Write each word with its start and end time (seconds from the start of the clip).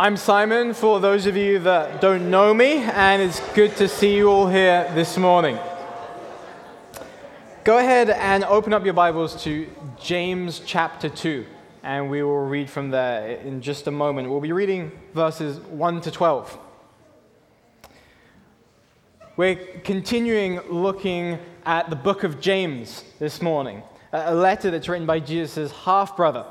I'm 0.00 0.16
Simon, 0.16 0.72
for 0.72 0.98
those 0.98 1.26
of 1.26 1.36
you 1.36 1.58
that 1.58 2.00
don't 2.00 2.30
know 2.30 2.54
me, 2.54 2.78
and 2.78 3.20
it's 3.20 3.38
good 3.52 3.76
to 3.76 3.86
see 3.86 4.16
you 4.16 4.30
all 4.30 4.48
here 4.48 4.90
this 4.94 5.18
morning. 5.18 5.58
Go 7.64 7.76
ahead 7.76 8.08
and 8.08 8.42
open 8.44 8.72
up 8.72 8.82
your 8.82 8.94
Bibles 8.94 9.44
to 9.44 9.68
James 10.00 10.62
chapter 10.64 11.10
2, 11.10 11.44
and 11.82 12.08
we 12.10 12.22
will 12.22 12.46
read 12.46 12.70
from 12.70 12.88
there 12.88 13.32
in 13.40 13.60
just 13.60 13.88
a 13.88 13.90
moment. 13.90 14.30
We'll 14.30 14.40
be 14.40 14.52
reading 14.52 14.90
verses 15.12 15.58
1 15.58 16.00
to 16.00 16.10
12. 16.10 16.58
We're 19.36 19.56
continuing 19.84 20.60
looking 20.70 21.38
at 21.66 21.90
the 21.90 21.96
book 21.96 22.24
of 22.24 22.40
James 22.40 23.04
this 23.18 23.42
morning, 23.42 23.82
a 24.14 24.34
letter 24.34 24.70
that's 24.70 24.88
written 24.88 25.06
by 25.06 25.20
Jesus' 25.20 25.70
half 25.72 26.16
brother. 26.16 26.46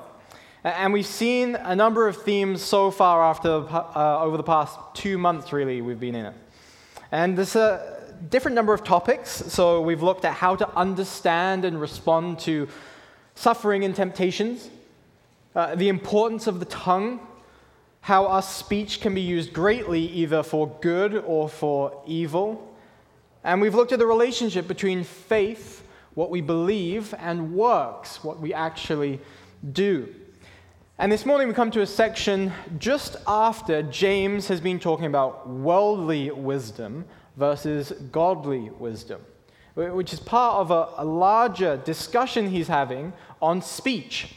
And 0.64 0.92
we've 0.92 1.06
seen 1.06 1.56
a 1.56 1.74
number 1.74 2.10
of 2.10 2.18
themes 2.18 2.62
so 2.62 2.92
far 2.92 3.24
after, 3.24 3.50
uh, 3.50 4.22
over 4.22 4.36
the 4.36 4.44
past 4.44 4.78
two 4.94 5.18
months, 5.18 5.54
really, 5.54 5.82
we've 5.82 6.00
been 6.00 6.16
in 6.16 6.26
it. 6.26 6.36
And 7.14 7.38
there's 7.38 7.56
a 7.56 8.04
different 8.30 8.56
number 8.56 8.74
of 8.74 8.84
topics. 8.84 9.30
So 9.30 9.80
we've 9.82 10.04
looked 10.04 10.26
at 10.26 10.34
how 10.34 10.58
to 10.58 10.70
understand 10.76 11.64
and 11.64 11.80
respond 11.80 12.40
to 12.40 12.68
suffering 13.36 13.86
and 13.86 13.96
temptations, 13.96 14.70
uh, 15.56 15.76
the 15.76 15.88
importance 15.88 16.46
of 16.46 16.60
the 16.60 16.66
tongue, 16.66 17.26
how 18.02 18.26
our 18.26 18.42
speech 18.42 19.00
can 19.00 19.16
be 19.16 19.22
used 19.22 19.54
greatly 19.54 20.08
either 20.08 20.44
for 20.44 20.68
good 20.82 21.16
or 21.16 21.48
for 21.48 22.04
evil. 22.06 22.76
And 23.46 23.62
we've 23.62 23.76
looked 23.76 23.94
at 23.94 24.00
the 24.00 24.06
relationship 24.06 24.68
between 24.68 25.06
faith, 25.06 25.88
what 26.16 26.30
we 26.30 26.42
believe, 26.42 27.14
and 27.18 27.54
works, 27.54 28.26
what 28.26 28.42
we 28.42 28.54
actually 28.54 29.22
do. 29.72 30.14
And 31.02 31.10
this 31.10 31.26
morning 31.26 31.48
we 31.48 31.54
come 31.54 31.72
to 31.72 31.82
a 31.82 31.88
section 31.88 32.52
just 32.78 33.16
after 33.26 33.82
James 33.84 34.50
has 34.50 34.60
been 34.60 34.82
talking 34.82 35.06
about 35.06 35.48
worldly 35.48 36.30
wisdom 36.30 37.06
versus 37.38 37.94
godly 38.12 38.70
wisdom, 38.72 39.22
which 39.76 40.12
is 40.12 40.20
part 40.20 40.58
of 40.58 40.72
a, 40.72 41.02
a, 41.02 41.06
larger 41.06 41.78
discussion 41.78 42.50
he's 42.50 42.68
having 42.68 43.14
on 43.42 43.62
speech. 43.62 44.36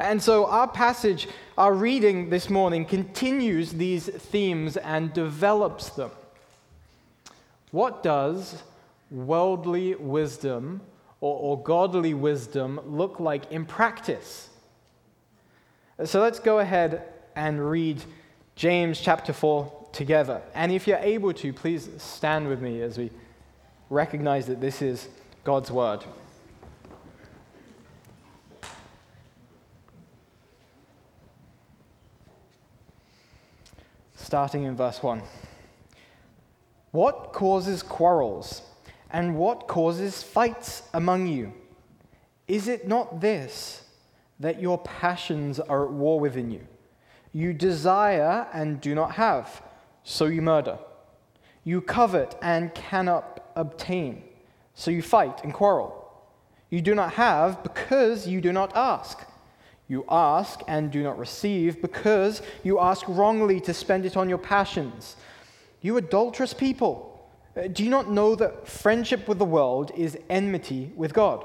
And 0.00 0.20
so 0.20 0.46
our 0.46 0.66
passage, 0.66 1.28
our 1.56 1.72
reading 1.72 2.28
this 2.28 2.50
morning, 2.50 2.86
continues 2.86 3.70
these 3.70 4.08
themes 4.08 4.76
and 4.76 5.12
develops 5.12 5.90
them. 5.90 6.10
What 7.70 8.02
does 8.02 8.64
worldly 9.12 9.94
wisdom 9.94 10.80
or, 11.20 11.38
or 11.38 11.62
godly 11.62 12.14
wisdom 12.14 12.80
look 12.84 13.20
like 13.20 13.52
in 13.52 13.64
practice? 13.64 14.49
So 16.04 16.22
let's 16.22 16.38
go 16.38 16.60
ahead 16.60 17.02
and 17.36 17.70
read 17.70 18.02
James 18.56 18.98
chapter 18.98 19.34
4 19.34 19.88
together. 19.92 20.40
And 20.54 20.72
if 20.72 20.86
you're 20.86 20.96
able 20.96 21.34
to, 21.34 21.52
please 21.52 21.90
stand 21.98 22.48
with 22.48 22.62
me 22.62 22.80
as 22.80 22.96
we 22.96 23.10
recognize 23.90 24.46
that 24.46 24.62
this 24.62 24.80
is 24.80 25.08
God's 25.44 25.70
word. 25.70 26.02
Starting 34.14 34.62
in 34.62 34.76
verse 34.76 35.02
1. 35.02 35.22
What 36.92 37.34
causes 37.34 37.82
quarrels 37.82 38.62
and 39.10 39.36
what 39.36 39.68
causes 39.68 40.22
fights 40.22 40.82
among 40.94 41.26
you? 41.26 41.52
Is 42.48 42.68
it 42.68 42.88
not 42.88 43.20
this? 43.20 43.84
That 44.40 44.60
your 44.60 44.78
passions 44.78 45.60
are 45.60 45.84
at 45.84 45.92
war 45.92 46.18
within 46.18 46.50
you. 46.50 46.66
You 47.32 47.52
desire 47.52 48.48
and 48.52 48.80
do 48.80 48.94
not 48.94 49.12
have, 49.12 49.62
so 50.02 50.26
you 50.26 50.42
murder. 50.42 50.78
You 51.62 51.80
covet 51.80 52.36
and 52.42 52.74
cannot 52.74 53.52
obtain, 53.54 54.24
so 54.74 54.90
you 54.90 55.02
fight 55.02 55.44
and 55.44 55.54
quarrel. 55.54 55.96
You 56.70 56.80
do 56.80 56.94
not 56.94 57.12
have 57.14 57.62
because 57.62 58.26
you 58.26 58.40
do 58.40 58.52
not 58.52 58.74
ask. 58.74 59.18
You 59.88 60.04
ask 60.08 60.60
and 60.68 60.90
do 60.90 61.02
not 61.02 61.18
receive 61.18 61.82
because 61.82 62.42
you 62.62 62.80
ask 62.80 63.04
wrongly 63.08 63.60
to 63.60 63.74
spend 63.74 64.06
it 64.06 64.16
on 64.16 64.28
your 64.28 64.38
passions. 64.38 65.16
You 65.82 65.96
adulterous 65.96 66.54
people, 66.54 67.28
uh, 67.56 67.66
do 67.66 67.82
you 67.82 67.90
not 67.90 68.10
know 68.10 68.34
that 68.36 68.68
friendship 68.68 69.26
with 69.26 69.38
the 69.38 69.44
world 69.44 69.90
is 69.96 70.16
enmity 70.28 70.92
with 70.94 71.12
God? 71.12 71.44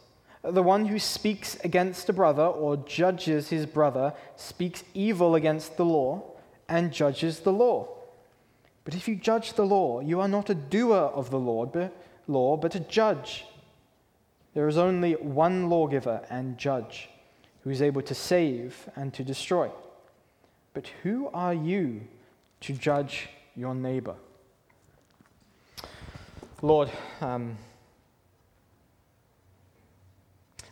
The 0.43 0.63
one 0.63 0.85
who 0.85 0.97
speaks 0.97 1.55
against 1.63 2.09
a 2.09 2.13
brother 2.13 2.45
or 2.45 2.77
judges 2.77 3.49
his 3.49 3.65
brother 3.65 4.13
speaks 4.35 4.83
evil 4.93 5.35
against 5.35 5.77
the 5.77 5.85
law 5.85 6.23
and 6.67 6.91
judges 6.91 7.41
the 7.41 7.53
law. 7.53 7.87
But 8.83 8.95
if 8.95 9.07
you 9.07 9.15
judge 9.15 9.53
the 9.53 9.65
law, 9.65 9.99
you 9.99 10.19
are 10.19 10.27
not 10.27 10.49
a 10.49 10.55
doer 10.55 11.11
of 11.13 11.29
the 11.29 11.39
law, 11.39 11.65
but, 11.65 11.95
law, 12.27 12.57
but 12.57 12.73
a 12.73 12.79
judge. 12.79 13.45
There 14.53 14.67
is 14.67 14.77
only 14.77 15.13
one 15.13 15.69
lawgiver 15.69 16.25
and 16.29 16.57
judge 16.57 17.09
who 17.63 17.69
is 17.69 17.81
able 17.81 18.01
to 18.01 18.15
save 18.15 18.89
and 18.95 19.13
to 19.13 19.23
destroy. 19.23 19.69
But 20.73 20.87
who 21.03 21.29
are 21.33 21.53
you 21.53 22.01
to 22.61 22.73
judge 22.73 23.29
your 23.55 23.75
neighbor? 23.75 24.15
Lord, 26.63 26.89
um, 27.21 27.57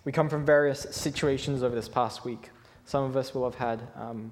we 0.06 0.12
come 0.12 0.30
from 0.30 0.46
various 0.46 0.88
situations 0.92 1.64
over 1.64 1.76
this 1.76 1.90
past 1.90 2.26
week. 2.26 2.50
Some 2.86 3.04
of 3.04 3.16
us 3.18 3.34
will 3.34 3.44
have 3.44 3.56
had 3.56 3.82
um, 3.96 4.32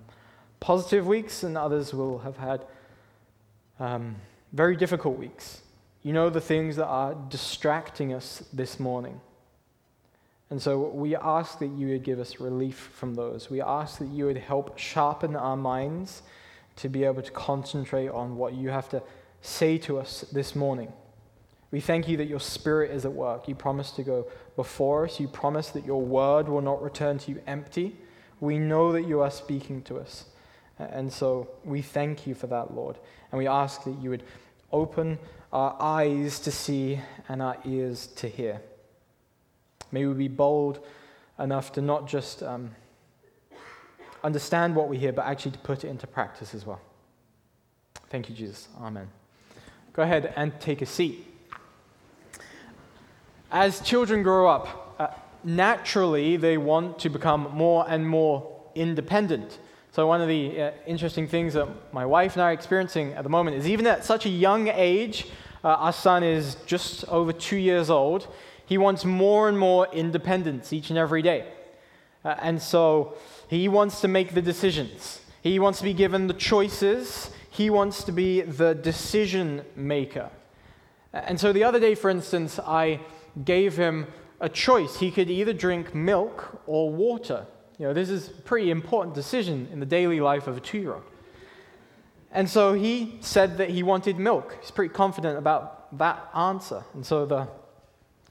positive 0.59 1.05
weeks, 1.05 1.43
and 1.43 1.57
others 1.57 1.93
will 1.93 2.19
have 2.19 2.37
had 2.37 2.65
um, 3.79 4.15
very 4.53 4.75
difficult 4.75 5.17
weeks. 5.17 5.61
You 6.03 6.13
know 6.13 6.29
the 6.29 6.41
things 6.41 6.75
that 6.77 6.87
are 6.87 7.15
distracting 7.29 8.13
us 8.13 8.43
this 8.53 8.79
morning. 8.79 9.19
And 10.49 10.61
so 10.61 10.87
we 10.87 11.15
ask 11.15 11.59
that 11.59 11.67
you 11.67 11.89
would 11.89 12.03
give 12.03 12.19
us 12.19 12.39
relief 12.39 12.89
from 12.93 13.15
those. 13.15 13.49
We 13.49 13.61
ask 13.61 13.99
that 13.99 14.07
you 14.07 14.25
would 14.25 14.37
help 14.37 14.77
sharpen 14.77 15.35
our 15.35 15.57
minds 15.57 16.21
to 16.77 16.87
be 16.87 17.03
able 17.03 17.21
to 17.21 17.31
concentrate 17.31 18.07
on 18.07 18.37
what 18.37 18.53
you 18.53 18.69
have 18.69 18.87
to 18.89 19.03
say 19.41 19.77
to 19.79 19.99
us 19.99 20.21
this 20.31 20.55
morning. 20.55 20.93
We 21.71 21.81
thank 21.81 22.07
you 22.07 22.17
that 22.17 22.27
your 22.27 22.39
Spirit 22.39 22.91
is 22.91 23.05
at 23.05 23.11
work. 23.11 23.47
You 23.47 23.55
promise 23.55 23.91
to 23.91 24.03
go 24.03 24.27
before 24.55 25.05
us. 25.05 25.19
You 25.19 25.27
promise 25.27 25.69
that 25.69 25.85
your 25.85 26.01
word 26.01 26.47
will 26.47 26.61
not 26.61 26.81
return 26.81 27.17
to 27.19 27.31
you 27.31 27.41
empty. 27.45 27.97
We 28.39 28.57
know 28.57 28.91
that 28.93 29.03
you 29.03 29.21
are 29.21 29.31
speaking 29.31 29.81
to 29.83 29.97
us. 29.97 30.25
And 30.79 31.11
so 31.11 31.49
we 31.65 31.81
thank 31.81 32.27
you 32.27 32.35
for 32.35 32.47
that, 32.47 32.73
Lord. 32.73 32.97
And 33.31 33.39
we 33.39 33.47
ask 33.47 33.83
that 33.83 33.97
you 34.01 34.11
would 34.11 34.23
open 34.71 35.19
our 35.51 35.75
eyes 35.79 36.39
to 36.41 36.51
see 36.51 36.99
and 37.27 37.41
our 37.41 37.57
ears 37.65 38.07
to 38.07 38.29
hear. 38.29 38.61
May 39.91 40.05
we 40.05 40.13
be 40.13 40.27
bold 40.27 40.85
enough 41.39 41.71
to 41.73 41.81
not 41.81 42.07
just 42.07 42.43
um, 42.43 42.71
understand 44.23 44.75
what 44.75 44.89
we 44.89 44.97
hear, 44.97 45.13
but 45.13 45.25
actually 45.25 45.51
to 45.51 45.59
put 45.59 45.83
it 45.83 45.87
into 45.87 46.07
practice 46.07 46.53
as 46.53 46.65
well. 46.65 46.81
Thank 48.09 48.29
you, 48.29 48.35
Jesus. 48.35 48.67
Amen. 48.79 49.09
Go 49.93 50.03
ahead 50.03 50.33
and 50.35 50.59
take 50.59 50.81
a 50.81 50.85
seat. 50.85 51.25
As 53.51 53.79
children 53.79 54.23
grow 54.23 54.49
up, 54.49 54.95
uh, 54.99 55.07
naturally 55.43 56.35
they 56.35 56.57
want 56.57 56.99
to 56.99 57.09
become 57.09 57.49
more 57.53 57.85
and 57.87 58.07
more 58.07 58.51
independent. 58.75 59.59
So, 59.93 60.05
one 60.05 60.21
of 60.21 60.27
the 60.27 60.61
uh, 60.61 60.71
interesting 60.85 61.29
things 61.29 61.53
that 61.53 61.67
my 61.93 62.05
wife 62.05 62.33
and 62.33 62.43
I 62.43 62.49
are 62.49 62.51
experiencing 62.51 63.13
at 63.13 63.23
the 63.23 63.29
moment 63.29 63.55
is 63.55 63.65
even 63.67 63.87
at 63.87 64.03
such 64.03 64.25
a 64.25 64.29
young 64.29 64.67
age, 64.67 65.27
uh, 65.63 65.69
our 65.69 65.93
son 65.93 66.23
is 66.23 66.57
just 66.65 67.07
over 67.07 67.31
two 67.31 67.55
years 67.55 67.89
old, 67.89 68.27
he 68.65 68.77
wants 68.77 69.05
more 69.05 69.47
and 69.47 69.57
more 69.57 69.87
independence 69.93 70.73
each 70.73 70.89
and 70.89 70.99
every 70.99 71.21
day. 71.21 71.47
Uh, 72.25 72.35
and 72.41 72.61
so, 72.61 73.15
he 73.49 73.69
wants 73.69 74.01
to 74.01 74.09
make 74.09 74.33
the 74.33 74.41
decisions, 74.41 75.21
he 75.41 75.57
wants 75.57 75.79
to 75.79 75.85
be 75.85 75.93
given 75.93 76.27
the 76.27 76.33
choices, 76.33 77.31
he 77.49 77.69
wants 77.69 78.03
to 78.03 78.11
be 78.11 78.41
the 78.41 78.75
decision 78.75 79.63
maker. 79.73 80.29
And 81.13 81.39
so, 81.39 81.53
the 81.53 81.63
other 81.63 81.79
day, 81.79 81.95
for 81.95 82.09
instance, 82.09 82.59
I 82.59 82.99
gave 83.43 83.77
him 83.77 84.07
a 84.39 84.49
choice. 84.49 84.99
He 84.99 85.11
could 85.11 85.29
either 85.29 85.53
drink 85.53 85.93
milk 85.95 86.61
or 86.67 86.91
water. 86.91 87.45
You 87.77 87.87
know, 87.87 87.93
this 87.93 88.09
is 88.09 88.29
a 88.29 88.31
pretty 88.31 88.71
important 88.71 89.15
decision 89.15 89.67
in 89.71 89.79
the 89.79 89.85
daily 89.85 90.19
life 90.19 90.47
of 90.47 90.57
a 90.57 90.59
two 90.59 90.79
year 90.79 90.93
old. 90.93 91.03
And 92.31 92.49
so 92.49 92.73
he 92.73 93.17
said 93.21 93.57
that 93.57 93.69
he 93.69 93.83
wanted 93.83 94.19
milk. 94.19 94.57
He's 94.61 94.71
pretty 94.71 94.93
confident 94.93 95.37
about 95.37 95.97
that 95.97 96.29
answer. 96.35 96.83
And 96.93 97.05
so 97.05 97.25
the 97.25 97.47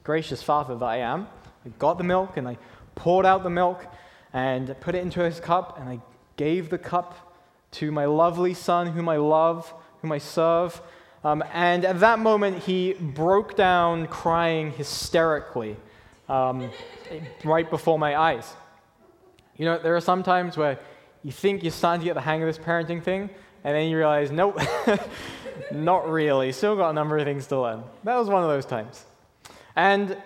gracious 0.04 0.42
father 0.42 0.76
that 0.76 0.84
I 0.84 0.98
am, 0.98 1.28
I 1.64 1.70
got 1.78 1.98
the 1.98 2.04
milk 2.04 2.36
and 2.36 2.46
I 2.46 2.58
poured 2.94 3.26
out 3.26 3.42
the 3.42 3.50
milk 3.50 3.86
and 4.32 4.78
put 4.80 4.94
it 4.94 5.02
into 5.02 5.20
his 5.20 5.40
cup 5.40 5.78
and 5.80 5.88
I 5.88 6.00
gave 6.36 6.68
the 6.68 6.78
cup 6.78 7.34
to 7.72 7.90
my 7.90 8.04
lovely 8.04 8.54
son, 8.54 8.88
whom 8.88 9.08
I 9.08 9.16
love, 9.16 9.72
whom 10.02 10.12
I 10.12 10.18
serve. 10.18 10.80
Um, 11.26 11.42
and 11.52 11.84
at 11.84 11.98
that 11.98 12.20
moment, 12.20 12.62
he 12.62 12.92
broke 12.92 13.56
down 13.56 14.06
crying 14.06 14.70
hysterically 14.70 15.74
um, 16.28 16.70
right 17.44 17.68
before 17.68 17.98
my 17.98 18.16
eyes. 18.16 18.54
You 19.56 19.64
know, 19.64 19.76
there 19.76 19.96
are 19.96 20.00
some 20.00 20.22
times 20.22 20.56
where 20.56 20.78
you 21.24 21.32
think 21.32 21.64
you're 21.64 21.72
starting 21.72 22.02
to 22.02 22.04
get 22.04 22.14
the 22.14 22.20
hang 22.20 22.44
of 22.44 22.46
this 22.46 22.64
parenting 22.64 23.02
thing, 23.02 23.28
and 23.64 23.74
then 23.74 23.88
you 23.88 23.96
realize, 23.96 24.30
nope, 24.30 24.60
not 25.72 26.08
really. 26.08 26.52
Still 26.52 26.76
got 26.76 26.90
a 26.90 26.92
number 26.92 27.18
of 27.18 27.24
things 27.24 27.48
to 27.48 27.60
learn. 27.60 27.82
That 28.04 28.14
was 28.14 28.28
one 28.28 28.44
of 28.44 28.48
those 28.48 28.64
times. 28.64 29.04
And 29.74 30.16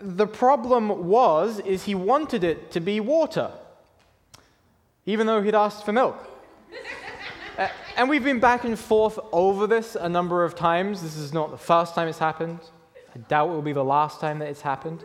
the 0.00 0.26
problem 0.26 1.06
was, 1.06 1.60
is 1.60 1.84
he 1.84 1.94
wanted 1.94 2.44
it 2.44 2.72
to 2.72 2.80
be 2.80 3.00
water, 3.00 3.52
even 5.06 5.26
though 5.26 5.40
he'd 5.40 5.54
asked 5.54 5.86
for 5.86 5.94
milk. 5.94 6.28
Uh, 7.58 7.68
and 7.96 8.08
we've 8.08 8.24
been 8.24 8.40
back 8.40 8.64
and 8.64 8.78
forth 8.78 9.18
over 9.30 9.66
this 9.66 9.94
a 9.94 10.08
number 10.08 10.44
of 10.44 10.54
times. 10.54 11.02
This 11.02 11.16
is 11.16 11.32
not 11.32 11.50
the 11.50 11.58
first 11.58 11.94
time 11.94 12.08
it's 12.08 12.18
happened. 12.18 12.60
I 13.14 13.18
doubt 13.18 13.50
it 13.50 13.52
will 13.52 13.62
be 13.62 13.72
the 13.72 13.84
last 13.84 14.20
time 14.20 14.38
that 14.38 14.48
it's 14.48 14.62
happened. 14.62 15.04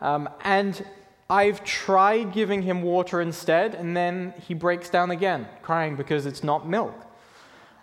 Um, 0.00 0.28
and 0.42 0.84
I've 1.28 1.64
tried 1.64 2.32
giving 2.32 2.62
him 2.62 2.82
water 2.82 3.20
instead, 3.20 3.74
and 3.74 3.96
then 3.96 4.32
he 4.46 4.54
breaks 4.54 4.88
down 4.88 5.10
again, 5.10 5.46
crying 5.62 5.96
because 5.96 6.24
it's 6.24 6.42
not 6.42 6.68
milk. 6.68 6.94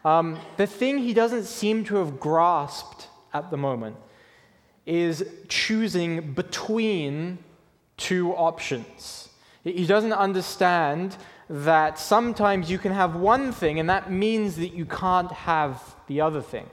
Um, 0.05 0.39
the 0.57 0.67
thing 0.67 0.97
he 0.97 1.13
doesn't 1.13 1.45
seem 1.45 1.83
to 1.85 1.97
have 1.97 2.19
grasped 2.19 3.09
at 3.33 3.51
the 3.51 3.57
moment 3.57 3.97
is 4.85 5.25
choosing 5.47 6.33
between 6.33 7.37
two 7.97 8.33
options. 8.33 9.29
He 9.63 9.85
doesn't 9.85 10.13
understand 10.13 11.15
that 11.53 11.99
sometimes 11.99 12.71
you 12.71 12.79
can 12.79 12.91
have 12.91 13.15
one 13.15 13.51
thing, 13.51 13.79
and 13.79 13.87
that 13.87 14.11
means 14.11 14.55
that 14.55 14.73
you 14.73 14.85
can't 14.85 15.31
have 15.31 15.95
the 16.07 16.19
other 16.19 16.41
thing. 16.41 16.67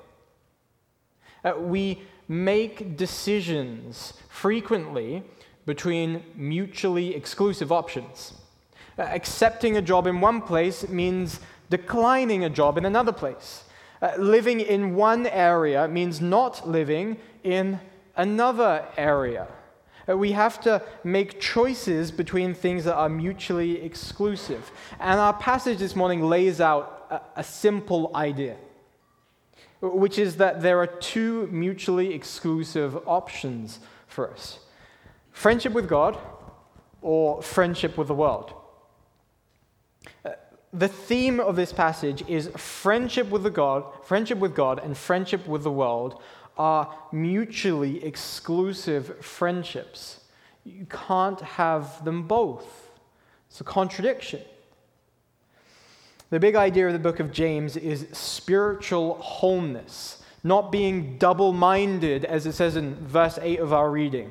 Uh, 1.44 1.52
we 1.58 2.00
make 2.28 2.96
decisions 2.96 4.14
frequently 4.30 5.22
between 5.66 6.24
mutually 6.34 7.14
exclusive 7.14 7.70
options. 7.70 8.32
Uh, 8.98 9.02
accepting 9.02 9.76
a 9.76 9.82
job 9.82 10.06
in 10.06 10.18
one 10.18 10.40
place 10.40 10.88
means 10.88 11.40
declining 11.68 12.42
a 12.44 12.48
job 12.48 12.78
in 12.78 12.86
another 12.86 13.12
place. 13.12 13.64
Uh, 14.00 14.12
living 14.16 14.60
in 14.60 14.94
one 14.94 15.26
area 15.26 15.86
means 15.88 16.22
not 16.22 16.66
living 16.66 17.18
in 17.44 17.78
another 18.16 18.86
area. 18.96 19.46
Uh, 20.08 20.16
we 20.16 20.32
have 20.32 20.60
to 20.60 20.82
make 21.04 21.40
choices 21.40 22.10
between 22.10 22.54
things 22.54 22.84
that 22.84 22.94
are 22.94 23.08
mutually 23.08 23.82
exclusive. 23.82 24.70
And 24.98 25.20
our 25.20 25.34
passage 25.34 25.78
this 25.78 25.96
morning 25.96 26.22
lays 26.22 26.60
out 26.60 27.06
a, 27.10 27.40
a 27.40 27.44
simple 27.44 28.10
idea, 28.14 28.56
which 29.80 30.18
is 30.18 30.36
that 30.36 30.62
there 30.62 30.78
are 30.78 30.86
two 30.86 31.46
mutually 31.48 32.14
exclusive 32.14 32.96
options 33.06 33.80
for 34.06 34.30
us 34.30 34.58
friendship 35.32 35.72
with 35.72 35.88
God 35.88 36.18
or 37.02 37.40
friendship 37.42 37.96
with 37.96 38.08
the 38.08 38.14
world. 38.14 38.52
Uh, 40.24 40.30
the 40.72 40.88
theme 40.88 41.40
of 41.40 41.56
this 41.56 41.72
passage 41.72 42.22
is 42.28 42.48
friendship 42.56 43.30
with 43.30 43.42
the 43.42 43.50
God, 43.50 43.84
friendship 44.04 44.38
with 44.38 44.54
God 44.54 44.78
and 44.78 44.96
friendship 44.96 45.46
with 45.46 45.62
the 45.62 45.72
world 45.72 46.20
are 46.60 46.94
mutually 47.10 48.04
exclusive 48.04 49.24
friendships. 49.24 50.20
You 50.62 50.84
can't 50.90 51.40
have 51.40 52.04
them 52.04 52.28
both. 52.28 52.90
It's 53.48 53.62
a 53.62 53.64
contradiction. 53.64 54.42
The 56.28 56.38
big 56.38 56.56
idea 56.56 56.86
of 56.86 56.92
the 56.92 56.98
book 56.98 57.18
of 57.18 57.32
James 57.32 57.78
is 57.78 58.06
spiritual 58.12 59.14
wholeness, 59.14 60.22
not 60.44 60.70
being 60.70 61.16
double 61.16 61.54
minded, 61.54 62.26
as 62.26 62.44
it 62.44 62.52
says 62.52 62.76
in 62.76 62.94
verse 63.06 63.38
8 63.40 63.58
of 63.60 63.72
our 63.72 63.90
reading. 63.90 64.30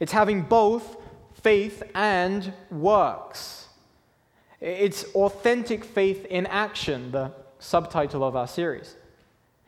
It's 0.00 0.12
having 0.12 0.42
both 0.44 0.96
faith 1.42 1.82
and 1.94 2.54
works. 2.70 3.68
It's 4.62 5.04
authentic 5.14 5.84
faith 5.84 6.24
in 6.24 6.46
action, 6.46 7.12
the 7.12 7.32
subtitle 7.58 8.24
of 8.24 8.34
our 8.34 8.48
series. 8.48 8.96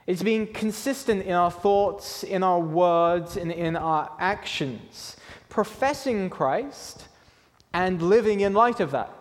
It's 0.09 0.25
being 0.25 0.53
consistent 0.53 1.23
in 1.23 1.35
our 1.35 1.53
thoughts, 1.53 2.25
in 2.25 2.43
our 2.43 2.59
words, 2.59 3.37
and 3.37 3.53
in 3.53 3.77
our 3.77 4.11
actions, 4.19 5.17
professing 5.49 6.31
Christ 6.31 7.07
and 7.73 8.03
living 8.03 8.41
in 8.41 8.55
light 8.55 8.81
of 8.81 8.91
that, 8.91 9.13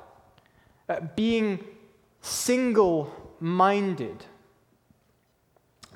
uh, 0.90 1.02
being 1.16 1.64
single 2.22 3.36
minded 3.40 4.26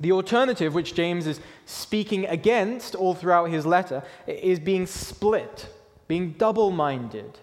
the 0.02 0.12
alternative, 0.12 0.74
which 0.74 0.96
James 0.96 1.28
is 1.28 1.40
speaking 1.68 2.26
against 2.26 2.96
all 2.96 3.14
throughout 3.14 3.46
his 3.46 3.68
letter, 3.68 4.04
is 4.26 4.60
being 4.60 4.88
split, 4.88 5.68
being 6.08 6.32
double 6.32 6.72
minded, 6.72 7.38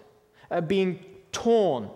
uh, 0.51 0.59
being 0.59 1.03
torn, 1.31 1.89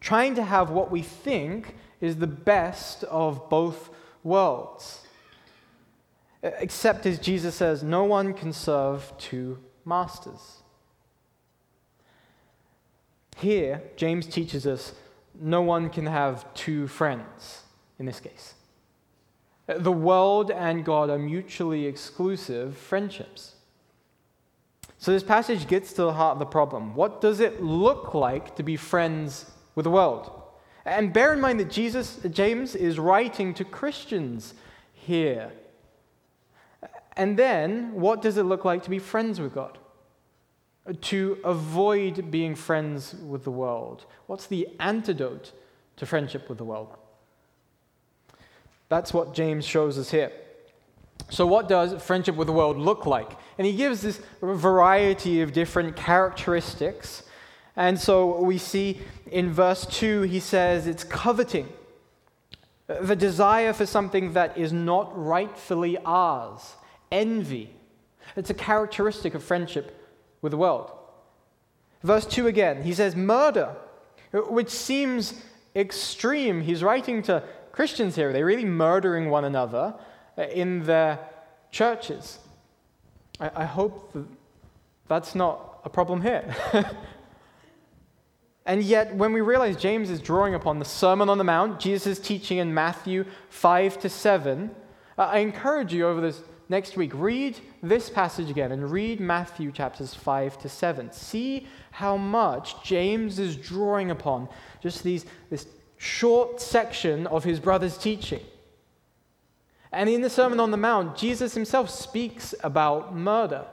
trying 0.00 0.34
to 0.34 0.44
have 0.44 0.68
what 0.68 0.90
we 0.90 1.00
think 1.00 1.76
is 2.02 2.16
the 2.16 2.26
best 2.26 3.04
of 3.04 3.48
both 3.48 3.88
worlds. 4.28 5.00
Except 6.42 7.04
as 7.06 7.18
Jesus 7.18 7.54
says, 7.54 7.82
no 7.82 8.04
one 8.04 8.32
can 8.32 8.52
serve 8.52 9.12
two 9.18 9.58
masters. 9.84 10.62
Here, 13.36 13.82
James 13.96 14.26
teaches 14.26 14.66
us 14.66 14.92
no 15.40 15.62
one 15.62 15.90
can 15.90 16.06
have 16.06 16.52
two 16.54 16.88
friends 16.88 17.62
in 17.98 18.06
this 18.06 18.20
case. 18.20 18.54
The 19.66 19.92
world 19.92 20.50
and 20.50 20.84
God 20.84 21.10
are 21.10 21.18
mutually 21.18 21.86
exclusive 21.86 22.76
friendships. 22.76 23.54
So, 24.98 25.12
this 25.12 25.22
passage 25.22 25.68
gets 25.68 25.92
to 25.92 26.02
the 26.02 26.12
heart 26.12 26.32
of 26.32 26.38
the 26.40 26.46
problem. 26.46 26.94
What 26.94 27.20
does 27.20 27.38
it 27.38 27.62
look 27.62 28.14
like 28.14 28.56
to 28.56 28.62
be 28.64 28.76
friends 28.76 29.46
with 29.76 29.84
the 29.84 29.90
world? 29.90 30.38
And 30.88 31.12
bear 31.12 31.34
in 31.34 31.40
mind 31.40 31.60
that 31.60 31.70
Jesus, 31.70 32.18
James 32.30 32.74
is 32.74 32.98
writing 32.98 33.52
to 33.54 33.64
Christians 33.64 34.54
here. 34.94 35.52
And 37.16 37.36
then, 37.36 37.92
what 37.92 38.22
does 38.22 38.38
it 38.38 38.44
look 38.44 38.64
like 38.64 38.82
to 38.84 38.90
be 38.90 38.98
friends 38.98 39.40
with 39.40 39.54
God? 39.54 39.76
To 41.00 41.38
avoid 41.44 42.30
being 42.30 42.54
friends 42.54 43.14
with 43.14 43.44
the 43.44 43.50
world. 43.50 44.06
What's 44.26 44.46
the 44.46 44.68
antidote 44.80 45.52
to 45.96 46.06
friendship 46.06 46.48
with 46.48 46.58
the 46.58 46.64
world? 46.64 46.96
That's 48.88 49.12
what 49.12 49.34
James 49.34 49.66
shows 49.66 49.98
us 49.98 50.10
here. 50.10 50.32
So, 51.30 51.46
what 51.46 51.68
does 51.68 52.00
friendship 52.02 52.36
with 52.36 52.46
the 52.46 52.52
world 52.54 52.78
look 52.78 53.04
like? 53.04 53.32
And 53.58 53.66
he 53.66 53.76
gives 53.76 54.00
this 54.00 54.20
variety 54.40 55.42
of 55.42 55.52
different 55.52 55.96
characteristics. 55.96 57.24
And 57.78 57.98
so 57.98 58.42
we 58.42 58.58
see 58.58 58.98
in 59.30 59.52
verse 59.52 59.86
2, 59.86 60.22
he 60.22 60.40
says 60.40 60.88
it's 60.88 61.04
coveting, 61.04 61.68
the 62.88 63.14
desire 63.14 63.72
for 63.72 63.86
something 63.86 64.32
that 64.32 64.58
is 64.58 64.72
not 64.72 65.16
rightfully 65.16 65.96
ours, 66.04 66.74
envy. 67.12 67.70
It's 68.34 68.50
a 68.50 68.54
characteristic 68.54 69.34
of 69.34 69.44
friendship 69.44 69.94
with 70.42 70.50
the 70.50 70.58
world. 70.58 70.90
Verse 72.02 72.26
2 72.26 72.48
again, 72.48 72.82
he 72.82 72.92
says 72.92 73.14
murder, 73.14 73.76
which 74.32 74.70
seems 74.70 75.40
extreme. 75.76 76.62
He's 76.62 76.82
writing 76.82 77.22
to 77.24 77.44
Christians 77.70 78.16
here, 78.16 78.30
are 78.30 78.32
they 78.32 78.42
really 78.42 78.64
murdering 78.64 79.30
one 79.30 79.44
another 79.44 79.94
uh, 80.36 80.42
in 80.42 80.84
their 80.84 81.20
churches? 81.70 82.38
I, 83.38 83.50
I 83.54 83.64
hope 83.66 84.12
that 84.14 84.24
that's 85.06 85.36
not 85.36 85.80
a 85.84 85.88
problem 85.88 86.22
here. 86.22 86.56
And 88.68 88.82
yet, 88.82 89.14
when 89.14 89.32
we 89.32 89.40
realize 89.40 89.76
James 89.76 90.10
is 90.10 90.20
drawing 90.20 90.54
upon 90.54 90.78
the 90.78 90.84
Sermon 90.84 91.30
on 91.30 91.38
the 91.38 91.44
Mount, 91.44 91.80
Jesus' 91.80 92.18
teaching 92.18 92.58
in 92.58 92.74
Matthew 92.74 93.24
5 93.48 93.98
to 94.00 94.10
7, 94.10 94.70
uh, 95.16 95.22
I 95.22 95.38
encourage 95.38 95.94
you 95.94 96.06
over 96.06 96.20
this 96.20 96.42
next 96.68 96.94
week, 96.94 97.12
read 97.14 97.58
this 97.82 98.10
passage 98.10 98.50
again 98.50 98.70
and 98.70 98.90
read 98.90 99.20
Matthew 99.20 99.72
chapters 99.72 100.12
5 100.12 100.58
to 100.58 100.68
7. 100.68 101.10
See 101.12 101.66
how 101.92 102.18
much 102.18 102.84
James 102.84 103.38
is 103.38 103.56
drawing 103.56 104.10
upon 104.10 104.50
just 104.82 105.02
these, 105.02 105.24
this 105.48 105.66
short 105.96 106.60
section 106.60 107.26
of 107.28 107.44
his 107.44 107.60
brother's 107.60 107.96
teaching. 107.96 108.44
And 109.92 110.10
in 110.10 110.20
the 110.20 110.28
Sermon 110.28 110.60
on 110.60 110.72
the 110.72 110.76
Mount, 110.76 111.16
Jesus 111.16 111.54
himself 111.54 111.88
speaks 111.88 112.54
about 112.62 113.16
murder. 113.16 113.64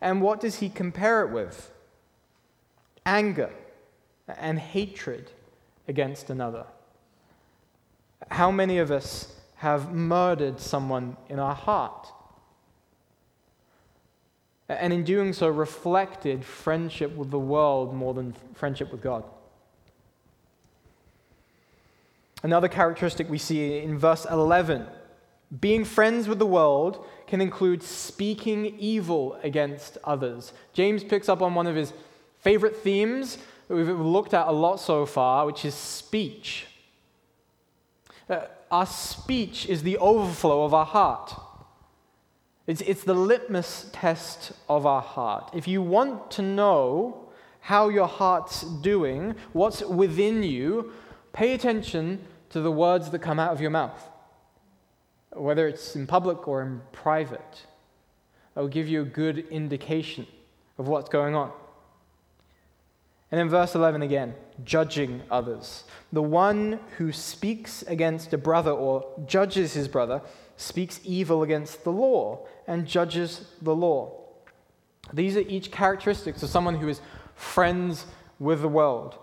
And 0.00 0.22
what 0.22 0.38
does 0.38 0.60
he 0.60 0.68
compare 0.68 1.22
it 1.22 1.32
with? 1.32 1.72
Anger 3.04 3.50
and 4.28 4.58
hatred 4.58 5.30
against 5.88 6.30
another. 6.30 6.64
How 8.30 8.50
many 8.50 8.78
of 8.78 8.90
us 8.90 9.32
have 9.56 9.92
murdered 9.92 10.60
someone 10.60 11.16
in 11.28 11.38
our 11.38 11.54
heart? 11.54 12.08
And 14.68 14.92
in 14.92 15.04
doing 15.04 15.32
so, 15.32 15.48
reflected 15.48 16.44
friendship 16.44 17.14
with 17.14 17.30
the 17.30 17.38
world 17.38 17.94
more 17.94 18.14
than 18.14 18.34
friendship 18.54 18.90
with 18.90 19.00
God. 19.00 19.22
Another 22.42 22.68
characteristic 22.68 23.30
we 23.30 23.38
see 23.38 23.78
in 23.78 23.98
verse 23.98 24.26
11 24.28 24.86
being 25.60 25.84
friends 25.84 26.26
with 26.26 26.40
the 26.40 26.46
world 26.46 27.04
can 27.26 27.40
include 27.40 27.82
speaking 27.82 28.66
evil 28.78 29.38
against 29.42 29.96
others. 30.02 30.52
James 30.72 31.04
picks 31.04 31.28
up 31.28 31.40
on 31.40 31.54
one 31.54 31.68
of 31.68 31.76
his 31.76 31.92
favorite 32.40 32.76
themes 32.76 33.38
we've 33.68 33.88
looked 33.88 34.34
at 34.34 34.46
a 34.46 34.52
lot 34.52 34.80
so 34.80 35.06
far, 35.06 35.46
which 35.46 35.64
is 35.64 35.74
speech. 35.74 36.66
Uh, 38.28 38.42
our 38.70 38.86
speech 38.86 39.66
is 39.66 39.82
the 39.82 39.98
overflow 39.98 40.64
of 40.64 40.74
our 40.74 40.84
heart. 40.84 41.34
It's, 42.66 42.80
it's 42.80 43.04
the 43.04 43.14
litmus 43.14 43.88
test 43.92 44.52
of 44.68 44.86
our 44.86 45.02
heart. 45.02 45.50
If 45.54 45.68
you 45.68 45.82
want 45.82 46.30
to 46.32 46.42
know 46.42 47.28
how 47.60 47.88
your 47.88 48.08
heart's 48.08 48.62
doing, 48.62 49.34
what's 49.52 49.82
within 49.82 50.42
you, 50.42 50.92
pay 51.32 51.54
attention 51.54 52.24
to 52.50 52.60
the 52.60 52.72
words 52.72 53.10
that 53.10 53.20
come 53.20 53.38
out 53.38 53.52
of 53.52 53.60
your 53.60 53.70
mouth, 53.70 54.08
whether 55.32 55.68
it's 55.68 55.94
in 55.94 56.06
public 56.06 56.48
or 56.48 56.62
in 56.62 56.80
private. 56.92 57.66
That 58.54 58.62
will 58.62 58.68
give 58.68 58.88
you 58.88 59.02
a 59.02 59.04
good 59.04 59.46
indication 59.50 60.26
of 60.78 60.88
what's 60.88 61.08
going 61.08 61.34
on. 61.34 61.52
And 63.36 63.42
in 63.42 63.48
verse 63.50 63.74
11 63.74 64.00
again, 64.00 64.34
judging 64.64 65.20
others. 65.30 65.84
The 66.10 66.22
one 66.22 66.80
who 66.96 67.12
speaks 67.12 67.82
against 67.82 68.32
a 68.32 68.38
brother 68.38 68.70
or 68.70 69.06
judges 69.26 69.74
his 69.74 69.88
brother 69.88 70.22
speaks 70.56 71.00
evil 71.04 71.42
against 71.42 71.84
the 71.84 71.92
law 71.92 72.46
and 72.66 72.86
judges 72.86 73.46
the 73.60 73.74
law. 73.74 74.10
These 75.12 75.36
are 75.36 75.40
each 75.40 75.70
characteristics 75.70 76.42
of 76.42 76.48
someone 76.48 76.76
who 76.76 76.88
is 76.88 77.02
friends 77.34 78.06
with 78.38 78.62
the 78.62 78.68
world. 78.68 79.18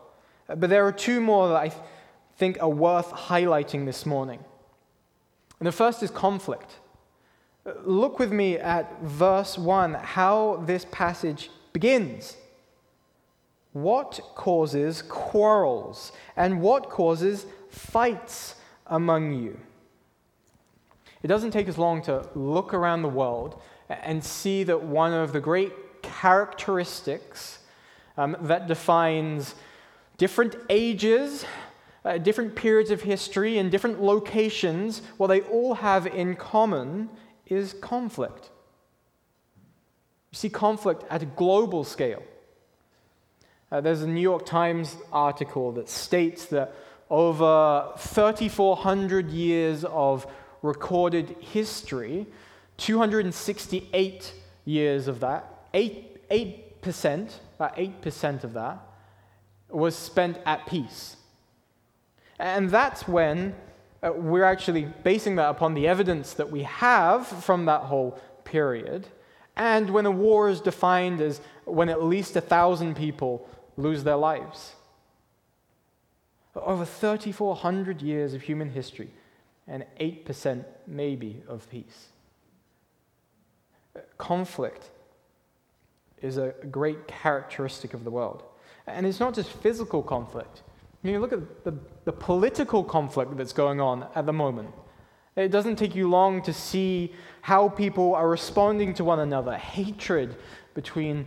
But 0.46 0.70
there 0.70 0.86
are 0.86 0.92
two 0.92 1.20
more 1.20 1.48
that 1.48 1.58
I 1.58 1.72
think 2.38 2.62
are 2.62 2.70
worth 2.70 3.10
highlighting 3.10 3.88
this 3.88 4.06
morning. 4.06 4.42
And 5.58 5.66
the 5.66 5.72
first 5.72 6.04
is 6.04 6.12
conflict. 6.12 6.76
Look 7.84 8.20
with 8.20 8.32
me 8.32 8.60
at 8.60 9.02
verse 9.02 9.58
1, 9.58 9.96
how 9.96 10.62
this 10.68 10.86
passage 10.92 11.50
begins. 11.74 12.38
What 13.74 14.20
causes 14.36 15.02
quarrels 15.02 16.12
and 16.36 16.62
what 16.62 16.90
causes 16.90 17.46
fights 17.70 18.56
among 18.88 19.34
you? 19.34 19.60
It 21.24 21.28
doesn't 21.28 21.52
take 21.52 21.68
us 21.68 21.78
long 21.78 22.02
to 22.04 22.28
look 22.36 22.74
around 22.74 23.02
the 23.02 23.10
world 23.10 23.62
and 23.90 24.24
see 24.24 24.64
that 24.64 24.84
one 24.84 25.14
of 25.14 25.34
the 25.34 25.40
great 25.40 26.02
characteristics 26.02 27.60
um, 28.18 28.38
that 28.42 28.68
defines 28.68 29.56
different 30.18 30.56
ages, 30.70 31.46
uh, 32.06 32.18
different 32.18 32.56
periods 32.56 32.92
of 32.92 33.02
history, 33.02 33.58
and 33.58 33.72
different 33.72 34.02
locations, 34.02 35.02
what 35.18 35.28
they 35.28 35.42
all 35.42 35.74
have 35.76 36.06
in 36.06 36.36
common 36.36 37.10
is 37.48 37.74
conflict. 37.74 38.52
You 40.32 40.38
see 40.38 40.50
conflict 40.50 41.04
at 41.10 41.24
a 41.24 41.26
global 41.26 41.84
scale. 41.84 42.24
Uh, 43.74 43.82
there's 43.82 44.04
a 44.04 44.08
New 44.08 44.22
York 44.22 44.46
Times 44.46 44.96
article 45.12 45.72
that 45.72 45.90
states 45.90 46.46
that 46.46 46.76
over 47.10 47.92
3,400 47.98 49.32
years 49.32 49.84
of 49.86 50.28
recorded 50.62 51.36
history, 51.40 52.28
268 52.78 54.32
years 54.66 55.08
of 55.08 55.22
that, 55.22 55.66
8, 55.74 56.30
8%, 56.30 57.32
about 57.56 57.76
8% 57.76 58.44
of 58.44 58.54
that, 58.54 58.78
was 59.70 59.96
spent 59.96 60.38
at 60.46 60.68
peace. 60.68 61.16
And 62.38 62.70
that's 62.70 63.08
when 63.08 63.56
uh, 64.04 64.12
we're 64.14 64.44
actually 64.44 64.86
basing 65.04 65.38
that 65.38 65.50
upon 65.50 65.74
the 65.74 65.88
evidence 65.88 66.34
that 66.36 66.52
we 66.52 66.62
have 66.62 67.26
from 67.26 67.66
that 67.66 67.82
whole 67.82 68.22
period. 68.44 69.08
And 69.58 69.90
when 69.90 70.06
a 70.06 70.12
war 70.12 70.48
is 70.48 70.62
defined 70.62 71.22
as 71.22 71.42
when 71.66 71.90
at 71.90 72.04
least 72.04 72.36
a 72.36 72.42
thousand 72.42 72.96
people 72.96 73.50
lose 73.78 74.04
their 74.04 74.16
lives. 74.16 74.74
Over 76.56 76.86
3,400 76.86 78.02
years 78.02 78.34
of 78.34 78.44
human 78.44 78.70
history, 78.70 79.10
and 79.68 79.86
8% 80.00 80.66
maybe 80.88 81.42
of 81.48 81.70
peace. 81.70 82.10
Conflict 84.18 84.90
is 86.22 86.38
a 86.38 86.54
great 86.72 87.08
characteristic 87.08 87.94
of 87.94 88.04
the 88.04 88.12
world. 88.12 88.44
And 88.88 89.06
it's 89.06 89.20
not 89.20 89.34
just 89.34 89.50
physical 89.50 90.02
conflict. 90.02 90.64
You 91.04 91.20
look 91.20 91.34
at 91.34 91.64
the, 91.64 91.74
the 92.06 92.14
political 92.14 92.84
conflict 92.84 93.36
that's 93.38 93.54
going 93.54 93.82
on 93.82 94.08
at 94.16 94.26
the 94.26 94.34
moment. 94.34 94.70
It 95.36 95.50
doesn't 95.50 95.76
take 95.78 95.96
you 95.96 96.10
long 96.10 96.42
to 96.44 96.54
see 96.54 97.14
how 97.42 97.68
people 97.68 98.16
are 98.16 98.30
responding 98.30 98.94
to 98.96 99.04
one 99.04 99.20
another, 99.20 99.58
hatred 99.58 100.36
between 100.74 101.26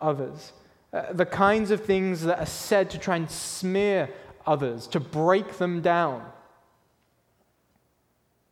others. 0.00 0.52
Uh, 0.92 1.12
the 1.12 1.26
kinds 1.26 1.70
of 1.70 1.84
things 1.84 2.22
that 2.22 2.38
are 2.38 2.46
said 2.46 2.90
to 2.90 2.98
try 2.98 3.16
and 3.16 3.30
smear 3.30 4.08
others, 4.46 4.86
to 4.86 5.00
break 5.00 5.58
them 5.58 5.80
down. 5.80 6.24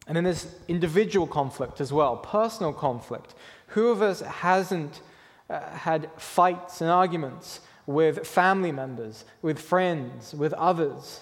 And 0.07 0.17
then 0.17 0.25
there's 0.25 0.47
individual 0.69 1.27
conflict 1.27 1.81
as 1.81 1.93
well, 1.93 2.17
personal 2.17 2.73
conflict. 2.73 3.35
Who 3.69 3.89
of 3.89 4.03
us 4.03 4.21
hasn't 4.21 5.01
uh, 5.49 5.61
had 5.71 6.11
fights 6.17 6.81
and 6.81 6.91
arguments 6.91 7.61
with 7.87 8.27
family 8.27 8.73
members, 8.73 9.25
with 9.41 9.59
friends, 9.59 10.35
with 10.35 10.53
others? 10.55 11.21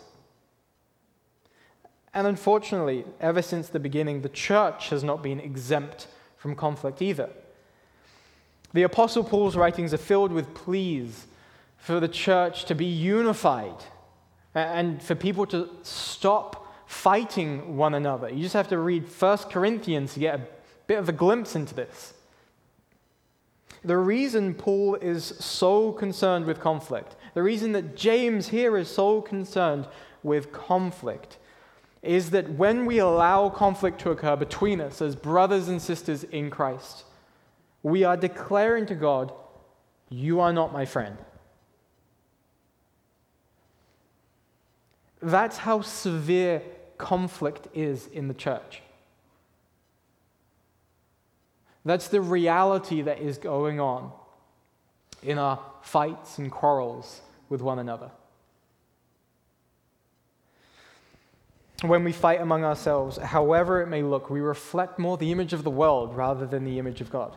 And 2.15 2.27
unfortunately, 2.27 3.05
ever 3.21 3.41
since 3.41 3.69
the 3.69 3.81
beginning, 3.81 4.23
the 4.23 4.29
church 4.29 4.89
has 4.89 5.03
not 5.05 5.23
been 5.23 5.41
exempt 5.41 6.09
from 6.37 6.55
conflict 6.55 7.01
either. 7.01 7.31
The 8.75 8.85
Apostle 8.85 9.25
Paul's 9.25 9.57
writings 9.57 9.93
are 9.93 9.99
filled 9.99 10.33
with 10.33 10.55
pleas 10.55 11.27
for 11.77 12.01
the 12.01 12.09
church 12.09 12.65
to 12.67 12.75
be 12.75 12.87
unified 12.87 13.85
and 14.55 15.03
for 15.03 15.15
people 15.15 15.47
to 15.47 15.69
stop 15.83 16.67
fighting 16.87 17.77
one 17.77 17.95
another. 17.95 18.29
You 18.29 18.43
just 18.43 18.55
have 18.55 18.69
to 18.69 18.79
read 18.79 19.05
1 19.09 19.39
Corinthians 19.51 20.15
to 20.15 20.21
get 20.21 20.35
a 20.35 20.47
bit 20.87 20.99
of 20.99 21.09
a 21.09 21.13
glimpse 21.13 21.55
into 21.55 21.75
this. 21.75 22.15
The 23.85 23.97
reason 23.97 24.55
Paul 24.55 24.95
is 24.97 25.25
so 25.25 25.93
concerned 25.93 26.45
with 26.47 26.61
conflict, 26.61 27.17
the 27.35 27.43
reason 27.43 27.73
that 27.73 27.97
James 27.97 28.49
here 28.49 28.77
is 28.77 28.89
so 28.89 29.21
concerned 29.21 29.89
with 30.23 30.53
conflict, 30.53 31.39
is 32.03 32.31
that 32.31 32.51
when 32.51 32.87
we 32.87 32.99
allow 32.99 33.49
conflict 33.49 34.01
to 34.03 34.11
occur 34.11 34.37
between 34.37 34.81
us 34.81 35.03
as 35.03 35.17
brothers 35.17 35.69
and 35.69 35.83
sisters 35.83 36.25
in 36.25 36.51
Christ, 36.51 37.05
we 37.83 38.05
are 38.05 38.17
declaring 38.17 38.87
to 38.87 38.95
God, 38.95 39.33
You 40.09 40.41
are 40.41 40.53
not 40.53 40.73
my 40.73 40.85
friend. 40.85 41.17
That's 45.21 45.59
how 45.59 45.83
severe 45.83 46.63
conflict 46.99 47.69
is 47.75 48.09
in 48.09 48.29
the 48.29 48.35
church. 48.35 48.83
That's 51.85 52.09
the 52.09 52.21
reality 52.21 53.03
that 53.03 53.21
is 53.21 53.39
going 53.39 53.81
on 53.81 54.13
in 55.23 55.39
our 55.39 55.61
fights 55.83 56.39
and 56.39 56.51
quarrels 56.51 57.21
with 57.49 57.61
one 57.61 57.79
another. 57.79 58.11
When 61.83 62.05
we 62.05 62.13
fight 62.13 62.41
among 62.41 62.65
ourselves, 62.65 63.17
however 63.17 63.83
it 63.83 63.89
may 63.89 64.03
look, 64.03 64.31
we 64.31 64.41
reflect 64.41 65.01
more 65.01 65.17
the 65.17 65.33
image 65.33 65.53
of 65.53 65.65
the 65.65 65.71
world 65.71 66.17
rather 66.17 66.47
than 66.47 66.65
the 66.65 66.79
image 66.79 67.01
of 67.01 67.11
God. 67.11 67.37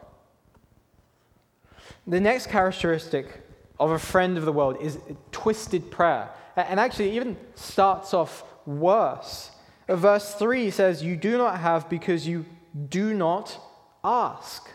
The 2.08 2.20
next 2.20 2.48
characteristic 2.48 3.42
of 3.80 3.92
a 3.92 4.00
friend 4.00 4.38
of 4.38 4.46
the 4.46 4.52
world 4.52 4.78
is 4.82 5.00
twisted 5.32 5.92
prayer. 5.92 6.30
And 6.56 6.80
actually, 6.80 7.16
even 7.16 7.36
starts 7.56 8.14
off 8.14 8.44
worse. 8.66 9.52
Verse 9.88 10.34
3 10.36 10.72
says, 10.72 11.04
You 11.04 11.16
do 11.16 11.38
not 11.38 11.60
have 11.60 11.90
because 11.90 12.28
you 12.28 12.46
do 12.90 13.14
not 13.14 13.58
ask. 14.04 14.70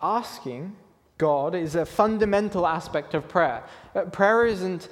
Asking 0.00 0.76
God 1.18 1.54
is 1.54 1.74
a 1.74 1.84
fundamental 1.84 2.66
aspect 2.66 3.14
of 3.14 3.28
prayer. 3.28 3.62
Uh, 3.94 4.02
prayer 4.04 4.46
isn't 4.46 4.88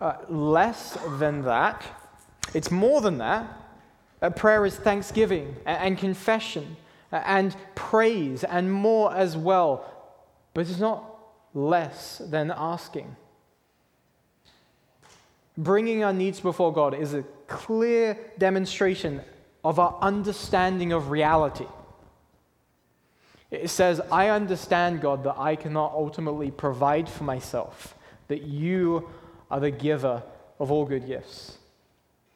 uh, 0.00 0.14
less 0.28 0.98
than 1.18 1.42
that, 1.42 1.84
it's 2.52 2.70
more 2.70 3.00
than 3.00 3.18
that. 3.18 3.46
Uh, 4.20 4.30
prayer 4.30 4.66
is 4.66 4.76
thanksgiving 4.76 5.56
and, 5.64 5.98
confession 5.98 6.64
uh, 6.64 6.81
and 7.12 7.54
praise 7.74 8.42
and 8.42 8.72
more 8.72 9.14
as 9.14 9.36
well. 9.36 9.84
But 10.54 10.68
it's 10.68 10.80
not 10.80 11.04
less 11.54 12.18
than 12.18 12.50
asking. 12.50 13.16
Bringing 15.56 16.02
our 16.02 16.12
needs 16.12 16.40
before 16.40 16.72
God 16.72 16.94
is 16.94 17.12
a 17.12 17.24
clear 17.46 18.18
demonstration 18.38 19.20
of 19.62 19.78
our 19.78 19.98
understanding 20.00 20.92
of 20.92 21.10
reality. 21.10 21.66
It 23.50 23.68
says, 23.68 24.00
I 24.10 24.28
understand, 24.28 25.02
God, 25.02 25.24
that 25.24 25.38
I 25.38 25.56
cannot 25.56 25.92
ultimately 25.92 26.50
provide 26.50 27.06
for 27.06 27.24
myself, 27.24 27.94
that 28.28 28.42
you 28.42 29.10
are 29.50 29.60
the 29.60 29.70
giver 29.70 30.22
of 30.58 30.70
all 30.70 30.86
good 30.86 31.06
gifts, 31.06 31.58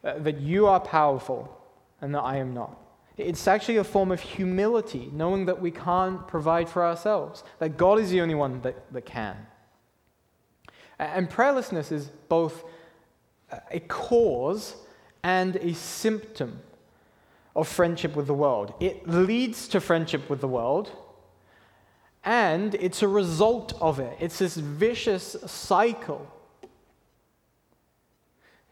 uh, 0.03 0.19
that 0.19 0.39
you 0.39 0.67
are 0.67 0.79
powerful 0.79 1.59
and 2.01 2.13
that 2.13 2.21
I 2.21 2.37
am 2.37 2.53
not. 2.53 2.77
It's 3.17 3.47
actually 3.47 3.77
a 3.77 3.83
form 3.83 4.11
of 4.11 4.19
humility, 4.19 5.09
knowing 5.11 5.45
that 5.45 5.59
we 5.59 5.71
can't 5.71 6.27
provide 6.27 6.69
for 6.69 6.85
ourselves, 6.85 7.43
that 7.57 7.75
God 7.75 7.99
is 7.99 8.11
the 8.11 8.21
only 8.21 8.35
one 8.35 8.61
that, 8.61 8.91
that 8.93 9.05
can. 9.05 9.35
And 10.99 11.29
prayerlessness 11.29 11.91
is 11.91 12.07
both 12.29 12.63
a 13.71 13.79
cause 13.79 14.75
and 15.23 15.55
a 15.57 15.73
symptom 15.73 16.59
of 17.55 17.67
friendship 17.67 18.15
with 18.15 18.27
the 18.27 18.35
world. 18.35 18.75
It 18.79 19.07
leads 19.07 19.67
to 19.69 19.79
friendship 19.79 20.29
with 20.29 20.41
the 20.41 20.47
world, 20.47 20.91
and 22.23 22.75
it's 22.75 23.01
a 23.01 23.07
result 23.07 23.73
of 23.81 23.99
it. 23.99 24.15
It's 24.19 24.37
this 24.37 24.57
vicious 24.57 25.35
cycle. 25.47 26.27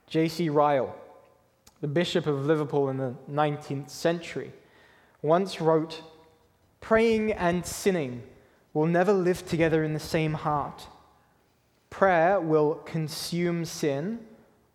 J.C. 0.07 0.49
Ryle 0.49 0.95
the 1.82 1.88
Bishop 1.88 2.27
of 2.27 2.46
Liverpool 2.46 2.89
in 2.89 2.98
the 2.98 3.15
19th 3.29 3.89
century, 3.89 4.51
once 5.22 5.60
wrote 5.60 6.01
Praying 6.82 7.34
and 7.34 7.65
sinning 7.65 8.24
will 8.74 8.86
never 8.86 9.12
live 9.12 9.46
together 9.46 9.84
in 9.84 9.94
the 9.94 10.00
same 10.00 10.34
heart. 10.34 10.88
Prayer 11.89 12.39
will 12.39 12.75
consume 12.86 13.65
sin, 13.65 14.20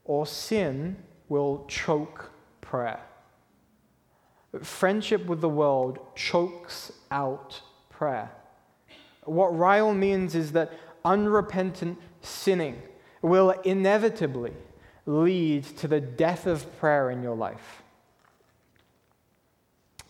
or 0.05 0.27
sin 0.27 0.97
will 1.29 1.65
choke 1.69 2.31
prayer. 2.61 3.01
Friendship 4.63 5.27
with 5.27 5.41
the 5.41 5.49
world 5.49 5.99
chokes 6.17 6.93
out 7.11 7.61
prayer. 7.91 8.31
What 9.25 9.57
Ryle 9.57 9.95
means 9.95 10.35
is 10.35 10.53
that 10.53 10.73
unrepentant 11.05 11.99
sinning 12.21 12.83
will 13.23 13.51
inevitably 13.65 14.53
lead 15.07 15.65
to 15.79 15.89
the 15.89 16.01
death 16.01 16.47
of 16.47 16.79
prayer 16.79 17.11
in 17.11 17.23
your 17.23 17.37
life. 17.37 17.83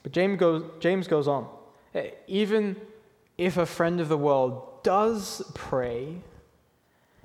But 0.03 0.13
James 0.13 0.39
goes, 0.39 0.65
James 0.81 1.07
goes 1.07 1.29
on. 1.29 1.47
Eh, 1.95 2.11
even 2.27 2.77
if 3.37 3.57
a 3.57 3.67
friend 3.67 4.01
of 4.01 4.09
the 4.09 4.19
world 4.19 4.83
does 4.83 5.43
pray, 5.55 6.17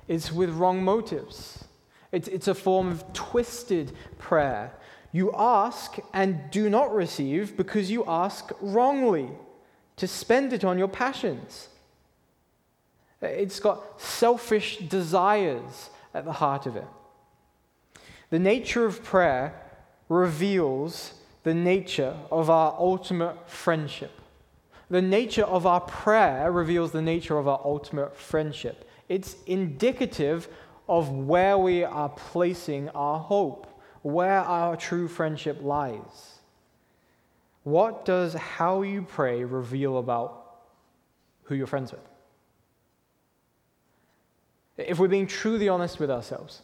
it's 0.07 0.31
with 0.31 0.49
wrong 0.49 0.83
motives. 0.83 1.63
It's, 2.11 2.27
it's 2.27 2.47
a 2.47 2.53
form 2.53 2.91
of 2.91 3.13
twisted 3.13 3.91
prayer. 4.17 4.71
You 5.11 5.31
ask 5.33 5.97
and 6.13 6.51
do 6.51 6.69
not 6.69 6.93
receive 6.93 7.55
because 7.55 7.89
you 7.89 8.03
ask 8.05 8.51
wrongly 8.61 9.29
to 9.97 10.07
spend 10.07 10.53
it 10.53 10.63
on 10.63 10.77
your 10.77 10.87
passions. 10.87 11.69
Eh, 13.21 13.27
it's 13.27 13.59
got 13.59 13.99
selfish 13.99 14.77
desires 14.77 15.89
at 16.13 16.25
the 16.25 16.33
heart 16.33 16.65
of 16.65 16.75
it. 16.75 16.87
The 18.29 18.39
nature 18.39 18.85
of 18.85 19.03
prayer 19.03 19.53
reveals 20.09 21.13
the 21.43 21.53
nature 21.53 22.15
of 22.31 22.49
our 22.49 22.75
ultimate 22.77 23.49
friendship. 23.49 24.11
The 24.89 25.01
nature 25.01 25.43
of 25.43 25.65
our 25.65 25.81
prayer 25.81 26.51
reveals 26.51 26.91
the 26.91 27.01
nature 27.01 27.37
of 27.37 27.47
our 27.47 27.61
ultimate 27.63 28.15
friendship. 28.15 28.87
It's 29.09 29.35
indicative 29.45 30.47
of 30.87 31.11
where 31.11 31.57
we 31.57 31.83
are 31.83 32.09
placing 32.09 32.89
our 32.89 33.19
hope, 33.19 33.67
where 34.01 34.39
our 34.39 34.75
true 34.75 35.07
friendship 35.07 35.59
lies. 35.61 36.39
What 37.63 38.05
does 38.05 38.33
how 38.33 38.83
you 38.83 39.01
pray 39.01 39.43
reveal 39.43 39.97
about 39.97 40.59
who 41.43 41.55
you're 41.55 41.65
friends 41.65 41.91
with? 41.91 42.01
If 44.77 44.99
we're 44.99 45.07
being 45.07 45.25
truly 45.25 45.69
honest 45.69 45.99
with 45.99 46.11
ourselves, 46.11 46.61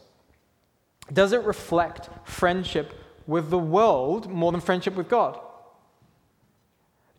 does 1.10 1.32
it 1.32 1.42
reflect 1.42 2.10
friendship 2.24 2.94
with 3.26 3.50
the 3.50 3.58
world 3.58 4.30
more 4.30 4.52
than 4.52 4.60
friendship 4.60 4.94
with 4.94 5.08
God? 5.08 5.38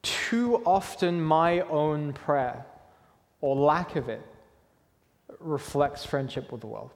Too 0.02 0.62
often, 0.66 1.22
my 1.22 1.62
own 1.62 2.14
prayer, 2.14 2.66
or 3.42 3.56
lack 3.56 3.96
of 3.96 4.10
it, 4.10 4.22
reflects 5.40 6.06
friendship 6.06 6.52
with 6.52 6.62
the 6.62 6.68
world. 6.68 6.92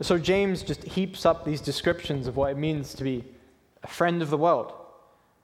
So, 0.00 0.18
James 0.18 0.62
just 0.62 0.82
heaps 0.82 1.24
up 1.24 1.44
these 1.44 1.60
descriptions 1.60 2.26
of 2.26 2.36
what 2.36 2.50
it 2.50 2.56
means 2.56 2.94
to 2.94 3.04
be 3.04 3.24
a 3.82 3.86
friend 3.86 4.22
of 4.22 4.30
the 4.30 4.38
world. 4.38 4.72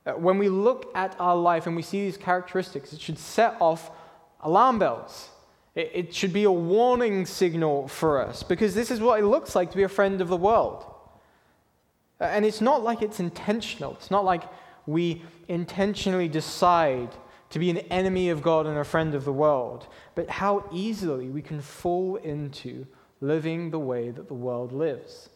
Uh, 0.05 0.13
when 0.13 0.39
we 0.39 0.49
look 0.49 0.91
at 0.97 1.15
our 1.21 1.37
life 1.37 1.67
and 1.67 1.77
we 1.77 1.83
see 1.83 2.01
these 2.01 2.17
characteristics, 2.17 2.93
it 2.93 3.01
should 3.01 3.19
set 3.19 3.57
off 3.61 3.91
alarm 4.41 4.79
bells. 4.79 5.29
It 5.79 6.13
should 6.13 6.33
be 6.33 6.43
a 6.43 6.51
warning 6.51 7.25
signal 7.25 7.87
for 7.87 8.21
us 8.21 8.43
because 8.43 8.75
this 8.75 8.91
is 8.91 9.01
what 9.01 9.21
it 9.21 9.25
looks 9.25 9.55
like 9.55 9.71
to 9.71 9.77
be 9.77 9.85
a 9.85 9.89
friend 9.89 10.21
of 10.21 10.27
the 10.27 10.37
world. 10.37 10.85
And 12.19 12.45
it's 12.45 12.61
not 12.61 12.83
like 12.83 13.01
it's 13.01 13.21
intentional. 13.21 13.93
It's 13.93 14.11
not 14.11 14.25
like 14.25 14.43
we 14.87 15.23
intentionally 15.47 16.27
decide 16.27 17.11
to 17.51 17.61
be 17.61 17.71
an 17.71 17.79
enemy 17.79 18.29
of 18.31 18.43
God 18.43 18.67
and 18.67 18.77
a 18.77 18.83
friend 18.83 19.15
of 19.15 19.25
the 19.25 19.33
world, 19.33 19.87
but 20.17 20.29
how 20.29 20.69
easily 20.73 21.29
we 21.29 21.43
can 21.43 21.61
fall 21.61 22.17
into 22.17 22.85
living 23.21 23.71
the 23.71 23.79
way 23.79 24.11
that 24.11 24.27
the 24.27 24.35
world 24.35 24.73
lives. 24.73 25.29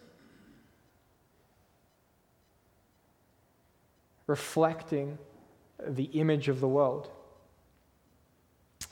Reflecting 4.27 5.19
the 5.87 6.07
image 6.15 6.49
of 6.49 6.59
the 6.59 6.67
world. 6.67 7.11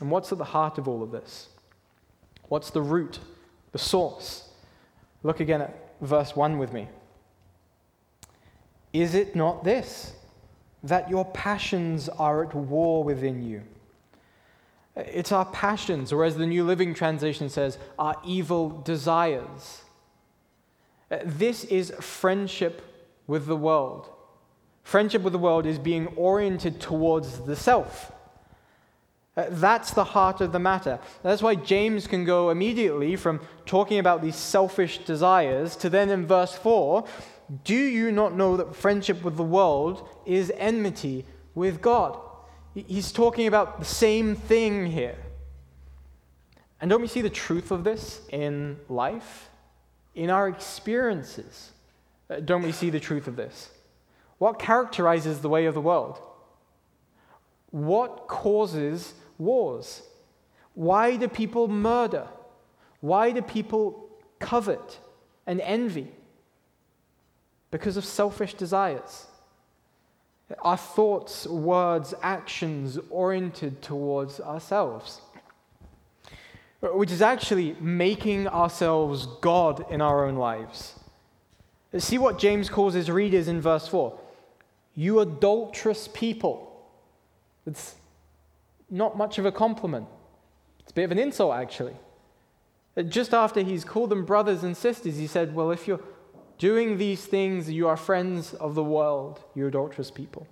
And 0.01 0.11
what's 0.11 0.33
at 0.33 0.39
the 0.39 0.45
heart 0.45 0.79
of 0.79 0.89
all 0.89 1.03
of 1.03 1.11
this? 1.11 1.49
What's 2.49 2.71
the 2.71 2.83
root, 2.83 3.19
the 3.73 3.79
source? 3.79 4.49
Look 5.23 5.41
again 5.41 5.61
at 5.61 5.77
verse 6.01 6.35
1 6.35 6.59
with 6.59 6.73
me. 6.73 6.89
Is 8.93 9.15
it 9.15 9.37
not 9.37 9.63
this, 9.63 10.15
that 10.83 11.09
your 11.09 11.25
passions 11.27 12.09
are 12.09 12.43
at 12.43 12.55
war 12.55 13.05
within 13.05 13.43
you? 13.43 13.63
It's 14.97 15.31
our 15.31 15.45
passions, 15.45 16.13
or 16.13 16.25
as 16.25 16.37
the 16.37 16.47
New 16.47 16.65
Living 16.65 16.95
Translation 16.95 17.49
says, 17.49 17.79
our 17.99 18.17
evil 18.25 18.71
desires. 18.71 19.83
This 21.25 21.65
is 21.65 21.93
friendship 22.01 22.83
with 23.27 23.47
the 23.47 23.57
world. 23.57 24.09
Friendship 24.83 25.23
with 25.23 25.33
the 25.33 25.39
world 25.39 25.67
is 25.67 25.79
being 25.79 26.09
oriented 26.17 26.81
towards 26.81 27.41
the 27.41 27.55
self. 27.55 28.11
Uh, 29.37 29.47
that's 29.51 29.93
the 29.93 30.05
heart 30.05 30.41
of 30.41 30.53
the 30.53 30.59
matter. 30.59 30.99
That's 31.23 31.43
why 31.43 31.55
James 31.55 32.07
can 32.07 32.25
go 32.25 32.51
immediately 32.51 33.15
from 33.17 33.41
talking 33.65 33.99
about 33.99 34.23
these 34.23 34.37
selfish 34.37 34.99
desires 34.99 35.77
to 35.77 35.89
then 35.89 36.11
in 36.11 36.27
verse 36.27 36.55
4 36.55 37.05
Do 37.65 37.75
you 37.75 38.11
not 38.11 38.35
know 38.35 38.57
that 38.57 38.75
friendship 38.75 39.23
with 39.23 39.37
the 39.37 39.45
world 39.45 40.09
is 40.27 40.53
enmity 40.57 41.25
with 41.55 41.81
God? 41.81 42.19
He's 42.75 43.13
talking 43.13 43.47
about 43.47 43.79
the 43.79 43.85
same 43.85 44.35
thing 44.35 44.87
here. 44.87 45.19
And 46.81 46.89
don't 46.89 47.03
we 47.03 47.09
see 47.09 47.21
the 47.21 47.31
truth 47.31 47.71
of 47.71 47.85
this 47.85 48.23
in 48.31 48.79
life? 48.89 49.49
In 50.15 50.31
our 50.31 50.49
experiences, 50.49 51.71
uh, 52.29 52.41
don't 52.41 52.63
we 52.63 52.73
see 52.73 52.91
the 52.91 53.01
truth 53.01 53.29
of 53.29 53.37
this? 53.37 53.71
What 54.39 54.59
characterizes 54.59 55.41
the 55.41 55.49
way 55.49 55.67
of 55.67 55.75
the 55.75 55.81
world? 55.81 56.19
What 57.71 58.27
causes 58.27 59.15
wars? 59.41 60.03
Why 60.75 61.17
do 61.17 61.29
people 61.29 61.69
murder? 61.69 62.29
Why 63.01 63.33
do 63.33 63.43
people 63.43 64.09
covet 64.39 64.99
and 65.47 65.61
envy? 65.61 66.09
Because 67.71 67.97
of 67.97 68.05
selfish 68.05 68.55
desires. 68.55 69.27
our 70.63 70.77
thoughts, 70.77 71.47
words, 71.47 72.13
actions 72.23 72.99
oriented 73.09 73.83
towards 73.83 74.41
ourselves, 74.41 75.21
which 76.83 77.13
is 77.13 77.23
actually 77.23 77.77
making 77.81 78.49
ourselves 78.49 79.27
God 79.41 79.87
in 79.93 80.01
our 80.01 80.27
own 80.27 80.35
lives. 80.35 80.95
See 81.99 82.19
what 82.19 82.39
James 82.39 82.69
calls 82.69 82.95
his 82.95 83.11
readers 83.11 83.49
in 83.49 83.61
verse 83.61 83.87
4 83.89 84.19
You 84.95 85.21
adulterous 85.21 86.09
people. 86.09 86.67
It's 87.67 87.95
not 88.91 89.17
much 89.17 89.39
of 89.39 89.47
a 89.47 89.53
compliment, 89.53 90.07
it's 90.81 90.91
a 90.91 90.95
bit 90.95 91.05
of 91.05 91.13
an 91.13 91.19
insult, 91.19 91.55
actually. 91.55 91.95
Just 93.09 93.33
after 93.33 93.61
he's 93.61 93.85
called 93.85 94.11
them 94.11 94.25
brothers 94.25 94.65
and 94.65 94.77
sisters, 94.77 95.17
he 95.17 95.27
said, 95.27 95.55
Well, 95.55 95.71
if 95.71 95.87
you're 95.87 96.03
doing 96.59 96.99
these 96.99 97.25
things, 97.25 97.71
you 97.71 97.89
are 97.89 97.97
friends 97.97 98.55
of 98.55 98.75
the 98.75 98.85
world, 98.85 99.41
you 99.55 99.67
adulterous 99.67 100.11
people. 100.11 100.47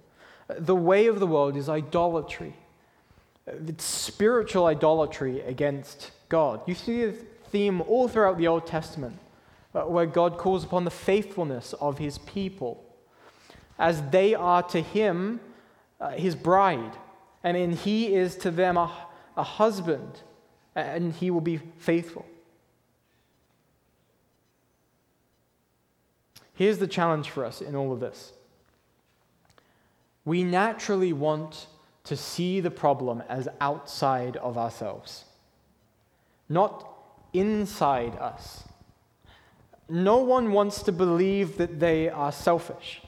The 0.49 0.75
way 0.75 1.07
of 1.07 1.21
the 1.21 1.27
world 1.27 1.57
is 1.57 1.69
idolatry. 1.69 2.55
It's 3.47 3.85
spiritual 3.85 4.67
idolatry 4.67 5.41
against 5.43 6.13
God. 6.29 6.61
You 6.67 6.75
see 6.75 7.07
the 7.07 7.13
theme 7.51 7.83
all 7.83 8.09
throughout 8.09 8.39
the 8.39 8.47
Old 8.47 8.67
Testament, 8.67 9.19
uh, 9.75 9.83
where 9.83 10.07
God 10.07 10.39
calls 10.39 10.65
upon 10.65 10.85
the 10.85 10.91
faithfulness 10.91 11.75
of 11.81 11.99
his 11.99 12.19
people 12.19 12.85
as 13.79 14.03
they 14.11 14.35
are 14.35 14.63
to 14.65 14.81
him 14.81 15.41
uh, 16.01 16.11
his 16.11 16.35
bride, 16.35 16.93
and 17.43 17.57
in 17.57 17.73
he 17.73 18.15
is 18.15 18.37
to 18.37 18.51
them 18.51 18.77
a, 18.77 18.91
a 19.37 19.43
husband, 19.43 20.21
and 20.75 21.13
he 21.13 21.31
will 21.31 21.41
be 21.41 21.61
faithful. 21.79 22.27
Here's 26.55 26.79
the 26.79 26.89
challenge 26.89 27.31
for 27.31 27.45
us 27.45 27.61
in 27.61 27.77
all 27.77 27.93
of 27.93 28.01
this. 28.01 28.33
We 30.25 30.43
naturally 30.43 31.13
want 31.13 31.69
to 32.05 32.17
see 32.17 32.61
the 32.61 32.71
problem 32.71 33.23
as 33.29 33.49
outside 33.61 34.37
of 34.39 34.59
ourselves, 34.59 35.25
not 36.49 36.89
inside 37.33 38.17
us. 38.17 38.65
No 39.89 40.19
one 40.19 40.53
wants 40.53 40.83
to 40.83 40.93
believe 40.93 41.59
that 41.59 41.81
they 41.81 42.09
are 42.09 42.33
selfish. 42.33 43.03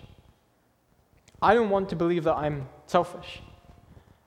I 1.42 1.54
don't 1.54 1.70
want 1.70 1.88
to 1.88 1.96
believe 1.96 2.24
that 2.24 2.36
I'm 2.36 2.68
selfish. 2.86 3.42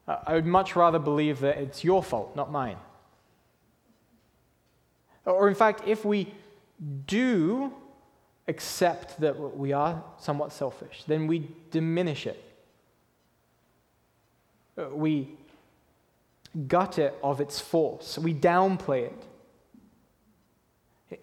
I 0.08 0.34
would 0.34 0.46
much 0.46 0.76
rather 0.76 1.00
believe 1.00 1.40
that 1.40 1.58
it's 1.58 1.84
your 1.84 2.04
fault, 2.04 2.36
not 2.36 2.52
mine. 2.52 2.78
Or, 5.26 5.48
in 5.48 5.56
fact, 5.56 5.88
if 5.88 6.04
we 6.04 6.34
do 7.08 7.74
accept 8.48 9.20
that 9.22 9.58
we 9.58 9.72
are 9.72 10.04
somewhat 10.20 10.52
selfish, 10.52 11.04
then 11.08 11.28
we 11.28 11.50
diminish 11.72 12.28
it. 12.28 12.44
We 14.92 15.38
gut 16.68 17.00
it 17.00 17.16
of 17.24 17.40
its 17.40 17.60
force, 17.60 18.18
we 18.18 18.34
downplay 18.34 19.06
it. 19.06 19.24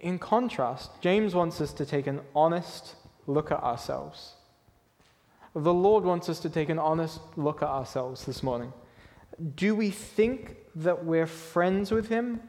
In 0.00 0.18
contrast, 0.18 0.90
James 1.00 1.34
wants 1.34 1.60
us 1.60 1.72
to 1.74 1.84
take 1.84 2.06
an 2.06 2.20
honest 2.34 2.94
look 3.26 3.50
at 3.50 3.62
ourselves. 3.62 4.34
The 5.54 5.74
Lord 5.74 6.04
wants 6.04 6.28
us 6.28 6.40
to 6.40 6.50
take 6.50 6.68
an 6.68 6.78
honest 6.78 7.20
look 7.36 7.62
at 7.62 7.68
ourselves 7.68 8.24
this 8.24 8.42
morning. 8.42 8.72
Do 9.56 9.74
we 9.74 9.90
think 9.90 10.56
that 10.76 11.04
we're 11.04 11.26
friends 11.26 11.90
with 11.90 12.08
Him, 12.08 12.40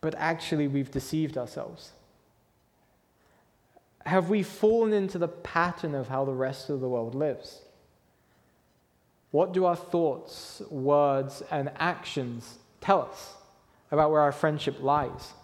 but 0.00 0.14
actually 0.16 0.66
we've 0.66 0.90
deceived 0.90 1.36
ourselves? 1.36 1.92
Have 4.06 4.30
we 4.30 4.42
fallen 4.42 4.92
into 4.92 5.18
the 5.18 5.28
pattern 5.28 5.94
of 5.94 6.08
how 6.08 6.24
the 6.24 6.32
rest 6.32 6.70
of 6.70 6.80
the 6.80 6.88
world 6.88 7.14
lives? 7.14 7.60
What 9.30 9.52
do 9.52 9.66
our 9.66 9.76
thoughts, 9.76 10.62
words, 10.70 11.42
and 11.50 11.70
actions 11.76 12.58
tell 12.80 13.02
us 13.02 13.34
about 13.90 14.10
where 14.10 14.22
our 14.22 14.32
friendship 14.32 14.80
lies? 14.80 15.34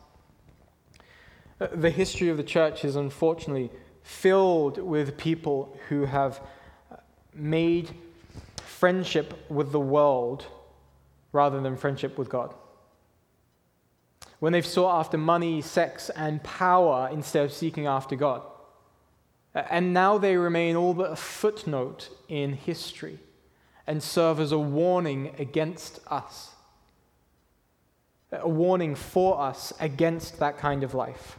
The 1.59 1.91
history 1.91 2.31
of 2.31 2.39
the 2.39 2.43
church 2.43 2.85
is 2.85 2.97
unfortunately 2.97 3.71
filled 4.03 4.79
with 4.79 5.17
people 5.17 5.77
who 5.89 6.07
have 6.07 6.41
made 7.37 7.90
friendship 8.64 9.51
with 9.51 9.72
the 9.72 9.81
world 9.81 10.46
rather 11.33 11.61
than 11.61 11.77
friendship 11.77 12.18
with 12.18 12.29
God 12.29 12.55
when 14.38 14.53
they've 14.53 14.66
sought 14.66 14.99
after 15.01 15.16
money, 15.16 15.62
sex, 15.62 16.11
and 16.11 16.42
power 16.42 17.09
instead 17.12 17.44
of 17.44 17.53
seeking 17.53 17.87
after 17.87 18.16
God. 18.16 18.42
And 19.55 19.94
now 19.94 20.18
they 20.18 20.37
remain 20.37 20.77
all 20.77 20.92
but 20.92 21.11
a 21.11 21.16
footnote 21.16 22.11
in 22.29 22.53
history 22.53 23.18
and 23.87 24.03
serve 24.03 24.38
as 24.40 24.53
a 24.53 24.59
warning 24.59 25.35
against 25.38 26.01
us, 26.09 26.51
a 28.31 28.49
warning 28.49 28.94
for 28.94 29.40
us 29.40 29.72
against 29.81 30.38
that 30.40 30.59
kind 30.59 30.83
of 30.83 30.92
life. 30.92 31.38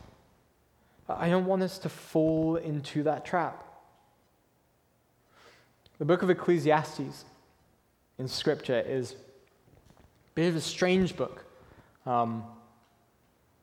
I 1.08 1.30
don't 1.30 1.46
want 1.46 1.62
us 1.62 1.78
to 1.80 1.90
fall 1.90 2.56
into 2.56 3.04
that 3.04 3.24
trap. 3.24 3.64
The 6.00 6.06
book 6.06 6.22
of 6.22 6.30
Ecclesiastes 6.30 7.26
in 8.20 8.28
Scripture 8.28 8.80
is 8.80 9.14
a 9.14 9.16
bit 10.36 10.50
of 10.50 10.56
a 10.56 10.62
strange 10.62 11.18
book. 11.18 11.44
Um, 12.06 12.44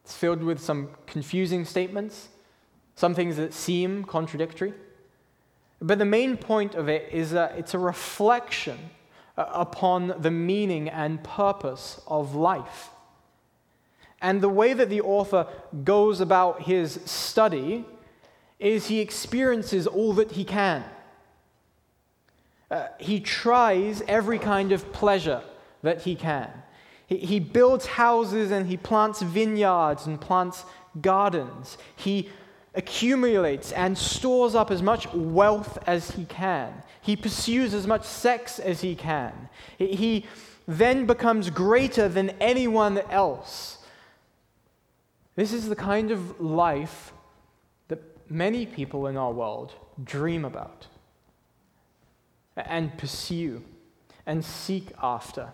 it's 0.02 0.16
filled 0.16 0.42
with 0.42 0.58
some 0.58 0.88
confusing 1.06 1.64
statements, 1.64 2.28
some 2.96 3.14
things 3.14 3.36
that 3.36 3.54
seem 3.54 4.02
contradictory. 4.02 4.74
But 5.80 6.00
the 6.00 6.04
main 6.04 6.36
point 6.36 6.74
of 6.74 6.88
it 6.88 7.08
is 7.12 7.30
that 7.30 7.56
it's 7.56 7.72
a 7.72 7.78
reflection 7.78 8.78
uh, 9.38 9.46
upon 9.52 10.20
the 10.20 10.32
meaning 10.32 10.88
and 10.88 11.22
purpose 11.22 12.00
of 12.08 12.34
life. 12.34 12.90
And 14.20 14.40
the 14.40 14.48
way 14.48 14.72
that 14.72 14.90
the 14.90 15.02
author 15.02 15.46
goes 15.84 16.20
about 16.20 16.62
his 16.62 16.98
study 17.04 17.84
is 18.58 18.88
he 18.88 18.98
experiences 18.98 19.86
all 19.86 20.14
that 20.14 20.32
he 20.32 20.44
can. 20.44 20.82
Uh, 22.74 22.88
he 22.98 23.20
tries 23.20 24.02
every 24.08 24.36
kind 24.36 24.72
of 24.72 24.92
pleasure 24.92 25.40
that 25.82 26.02
he 26.02 26.16
can. 26.16 26.50
He, 27.06 27.18
he 27.18 27.38
builds 27.38 27.86
houses 27.86 28.50
and 28.50 28.66
he 28.66 28.76
plants 28.76 29.22
vineyards 29.22 30.06
and 30.06 30.20
plants 30.20 30.64
gardens. 31.00 31.78
He 31.94 32.30
accumulates 32.74 33.70
and 33.70 33.96
stores 33.96 34.56
up 34.56 34.72
as 34.72 34.82
much 34.82 35.06
wealth 35.14 35.78
as 35.86 36.10
he 36.10 36.24
can. 36.24 36.82
He 37.00 37.14
pursues 37.14 37.74
as 37.74 37.86
much 37.86 38.02
sex 38.02 38.58
as 38.58 38.80
he 38.80 38.96
can. 38.96 39.48
He 39.78 40.26
then 40.66 41.06
becomes 41.06 41.50
greater 41.50 42.08
than 42.08 42.30
anyone 42.40 42.98
else. 43.08 43.78
This 45.36 45.52
is 45.52 45.68
the 45.68 45.76
kind 45.76 46.10
of 46.10 46.40
life 46.40 47.12
that 47.86 48.02
many 48.28 48.66
people 48.66 49.06
in 49.06 49.16
our 49.16 49.32
world 49.32 49.74
dream 50.02 50.44
about 50.44 50.88
and 52.56 52.96
pursue 52.96 53.62
and 54.26 54.44
seek 54.44 54.88
after. 55.02 55.52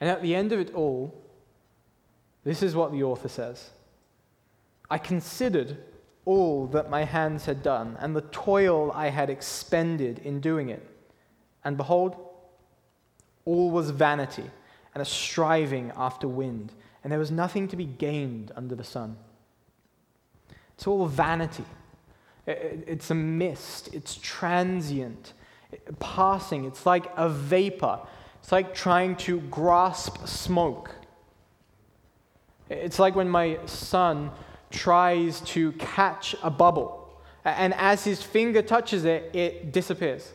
And 0.00 0.08
at 0.08 0.22
the 0.22 0.34
end 0.34 0.52
of 0.52 0.60
it 0.60 0.74
all, 0.74 1.14
this 2.44 2.62
is 2.62 2.74
what 2.74 2.92
the 2.92 3.02
author 3.02 3.28
says 3.28 3.70
I 4.90 4.98
considered 4.98 5.76
all 6.24 6.66
that 6.68 6.90
my 6.90 7.04
hands 7.04 7.46
had 7.46 7.62
done 7.62 7.96
and 8.00 8.14
the 8.14 8.22
toil 8.22 8.92
I 8.92 9.08
had 9.08 9.30
expended 9.30 10.18
in 10.20 10.40
doing 10.40 10.68
it. 10.68 10.86
And 11.64 11.76
behold, 11.76 12.16
all 13.44 13.70
was 13.70 13.90
vanity 13.90 14.50
and 14.94 15.02
a 15.02 15.04
striving 15.04 15.92
after 15.96 16.26
wind, 16.26 16.72
and 17.02 17.12
there 17.12 17.18
was 17.18 17.30
nothing 17.30 17.68
to 17.68 17.76
be 17.76 17.84
gained 17.84 18.52
under 18.56 18.74
the 18.74 18.84
sun. 18.84 19.16
It's 20.74 20.86
all 20.86 21.06
vanity. 21.06 21.64
It's 22.86 23.10
a 23.10 23.14
mist, 23.14 23.90
it's 23.92 24.16
transient, 24.16 25.32
passing. 25.98 26.64
It's 26.64 26.84
like 26.86 27.10
a 27.16 27.28
vapor 27.28 28.00
it's 28.40 28.52
like 28.52 28.74
trying 28.74 29.16
to 29.16 29.40
grasp 29.42 30.26
smoke. 30.26 30.94
It's 32.68 32.98
like 32.98 33.14
when 33.14 33.28
my 33.28 33.58
son 33.66 34.30
tries 34.70 35.40
to 35.40 35.72
catch 35.72 36.34
a 36.42 36.50
bubble, 36.50 37.20
and 37.44 37.74
as 37.74 38.04
his 38.04 38.22
finger 38.22 38.62
touches 38.62 39.04
it, 39.04 39.34
it 39.34 39.72
disappears. 39.72 40.32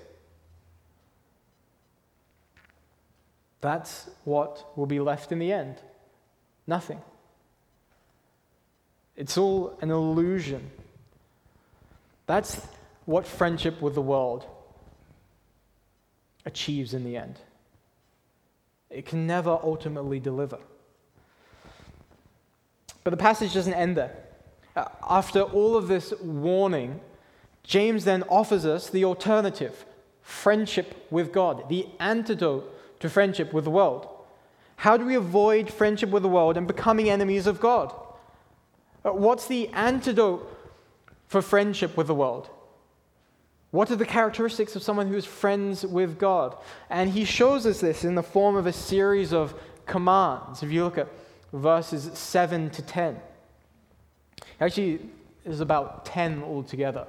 That's 3.61 4.09
what 4.23 4.77
will 4.77 4.85
be 4.85 4.99
left 4.99 5.31
in 5.31 5.39
the 5.39 5.51
end 5.51 5.77
nothing. 6.67 6.99
It's 9.15 9.37
all 9.37 9.77
an 9.81 9.91
illusion. 9.91 10.71
That's 12.25 12.61
what 13.05 13.27
friendship 13.27 13.81
with 13.81 13.95
the 13.95 14.01
world 14.01 14.45
achieves 16.45 16.93
in 16.93 17.03
the 17.03 17.17
end. 17.17 17.35
It 18.89 19.05
can 19.05 19.27
never 19.27 19.59
ultimately 19.61 20.19
deliver. 20.19 20.59
But 23.03 23.11
the 23.11 23.17
passage 23.17 23.53
doesn't 23.53 23.73
end 23.73 23.97
there. 23.97 24.15
Uh, 24.75 24.85
after 25.07 25.41
all 25.41 25.75
of 25.75 25.87
this 25.87 26.13
warning 26.21 26.99
James 27.65 28.05
then 28.05 28.23
offers 28.29 28.65
us 28.65 28.89
the 28.89 29.05
alternative 29.05 29.85
friendship 30.21 31.07
with 31.09 31.31
God, 31.31 31.67
the 31.69 31.87
antidote 31.99 32.71
to 32.99 33.09
friendship 33.09 33.53
with 33.53 33.63
the 33.63 33.71
world. 33.71 34.07
How 34.77 34.97
do 34.97 35.05
we 35.05 35.15
avoid 35.15 35.71
friendship 35.71 36.09
with 36.09 36.23
the 36.23 36.29
world 36.29 36.57
and 36.57 36.67
becoming 36.67 37.09
enemies 37.09 37.47
of 37.47 37.59
God? 37.59 37.93
Uh, 39.03 39.11
what's 39.11 39.47
the 39.47 39.69
antidote 39.69 40.51
for 41.27 41.41
friendship 41.41 41.97
with 41.97 42.07
the 42.07 42.15
world? 42.15 42.49
What 43.71 43.91
are 43.91 43.95
the 43.95 44.05
characteristics 44.05 44.75
of 44.75 44.83
someone 44.83 45.07
who 45.07 45.17
is 45.17 45.25
friends 45.25 45.85
with 45.85 46.17
God? 46.17 46.55
And 46.89 47.09
he 47.09 47.25
shows 47.25 47.65
us 47.65 47.81
this 47.81 48.05
in 48.05 48.15
the 48.15 48.23
form 48.23 48.55
of 48.55 48.67
a 48.67 48.73
series 48.73 49.33
of 49.33 49.53
commands. 49.85 50.63
If 50.63 50.71
you 50.71 50.83
look 50.83 50.97
at 50.97 51.09
verses 51.51 52.09
7 52.17 52.69
to 52.69 52.81
10, 52.81 53.19
actually, 54.61 55.01
there's 55.43 55.59
about 55.59 56.05
10 56.05 56.41
altogether. 56.43 57.05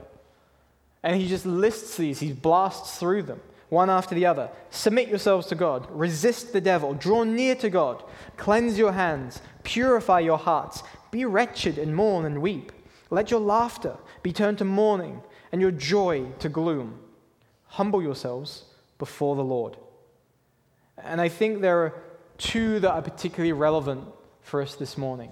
And 1.02 1.20
he 1.20 1.28
just 1.28 1.46
lists 1.46 1.96
these, 1.96 2.18
he 2.18 2.32
blasts 2.32 2.98
through 2.98 3.22
them 3.22 3.40
one 3.68 3.90
after 3.90 4.14
the 4.14 4.26
other. 4.26 4.50
Submit 4.70 5.08
yourselves 5.08 5.46
to 5.48 5.54
God, 5.54 5.86
resist 5.90 6.52
the 6.52 6.60
devil, 6.60 6.94
draw 6.94 7.24
near 7.24 7.54
to 7.56 7.70
God, 7.70 8.02
cleanse 8.36 8.78
your 8.78 8.92
hands, 8.92 9.40
purify 9.62 10.20
your 10.20 10.38
hearts, 10.38 10.82
be 11.10 11.24
wretched 11.24 11.78
and 11.78 11.94
mourn 11.94 12.24
and 12.24 12.42
weep. 12.42 12.72
Let 13.10 13.30
your 13.30 13.40
laughter 13.40 13.96
be 14.26 14.32
turned 14.32 14.58
to 14.58 14.64
mourning 14.64 15.22
and 15.52 15.60
your 15.60 15.70
joy 15.70 16.26
to 16.40 16.48
gloom. 16.48 16.98
Humble 17.68 18.02
yourselves 18.02 18.64
before 18.98 19.36
the 19.36 19.44
Lord. 19.44 19.76
And 20.98 21.20
I 21.20 21.28
think 21.28 21.60
there 21.60 21.78
are 21.84 22.02
two 22.36 22.80
that 22.80 22.90
are 22.90 23.02
particularly 23.02 23.52
relevant 23.52 24.02
for 24.40 24.60
us 24.60 24.74
this 24.74 24.98
morning. 24.98 25.30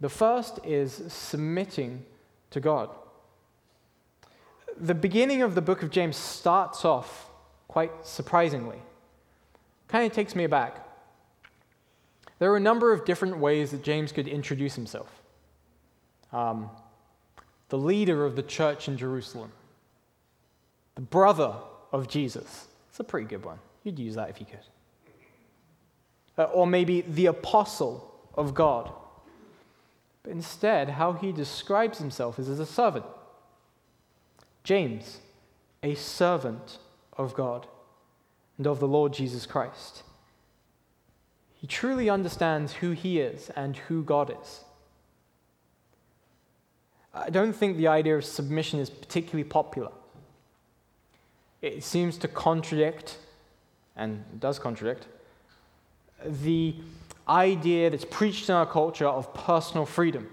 The 0.00 0.08
first 0.08 0.60
is 0.64 1.02
submitting 1.08 2.06
to 2.52 2.58
God. 2.58 2.88
The 4.78 4.94
beginning 4.94 5.42
of 5.42 5.54
the 5.54 5.60
book 5.60 5.82
of 5.82 5.90
James 5.90 6.16
starts 6.16 6.86
off 6.86 7.28
quite 7.68 7.92
surprisingly. 8.06 8.80
Kind 9.88 10.06
of 10.06 10.14
takes 10.14 10.34
me 10.34 10.44
aback. 10.44 10.88
There 12.38 12.50
are 12.50 12.56
a 12.56 12.60
number 12.70 12.94
of 12.94 13.04
different 13.04 13.36
ways 13.36 13.72
that 13.72 13.82
James 13.82 14.10
could 14.10 14.26
introduce 14.26 14.74
himself. 14.74 15.20
Um, 16.32 16.70
the 17.68 17.78
leader 17.78 18.24
of 18.24 18.36
the 18.36 18.42
church 18.42 18.88
in 18.88 18.96
Jerusalem, 18.96 19.52
the 20.94 21.00
brother 21.00 21.54
of 21.92 22.08
Jesus. 22.08 22.68
It's 22.90 23.00
a 23.00 23.04
pretty 23.04 23.26
good 23.26 23.44
one. 23.44 23.58
You'd 23.84 23.98
use 23.98 24.14
that 24.14 24.30
if 24.30 24.40
you 24.40 24.46
could. 24.46 24.58
Uh, 26.38 26.44
or 26.44 26.66
maybe 26.66 27.00
the 27.02 27.26
apostle 27.26 28.14
of 28.34 28.54
God. 28.54 28.90
But 30.22 30.32
instead, 30.32 30.90
how 30.90 31.12
he 31.12 31.32
describes 31.32 31.98
himself 31.98 32.38
is 32.38 32.48
as 32.48 32.60
a 32.60 32.66
servant. 32.66 33.04
James, 34.64 35.20
a 35.82 35.94
servant 35.94 36.78
of 37.16 37.34
God 37.34 37.66
and 38.58 38.66
of 38.66 38.80
the 38.80 38.88
Lord 38.88 39.12
Jesus 39.12 39.46
Christ. 39.46 40.02
He 41.54 41.66
truly 41.66 42.10
understands 42.10 42.74
who 42.74 42.90
he 42.90 43.20
is 43.20 43.50
and 43.50 43.76
who 43.76 44.02
God 44.02 44.34
is. 44.42 44.64
I 47.16 47.30
don't 47.30 47.54
think 47.54 47.76
the 47.76 47.88
idea 47.88 48.16
of 48.16 48.24
submission 48.24 48.78
is 48.78 48.90
particularly 48.90 49.44
popular. 49.44 49.90
It 51.62 51.82
seems 51.82 52.18
to 52.18 52.28
contradict, 52.28 53.18
and 53.96 54.22
does 54.38 54.58
contradict, 54.58 55.06
the 56.24 56.74
idea 57.26 57.90
that's 57.90 58.04
preached 58.04 58.48
in 58.48 58.54
our 58.54 58.66
culture 58.66 59.06
of 59.06 59.32
personal 59.32 59.86
freedom. 59.86 60.28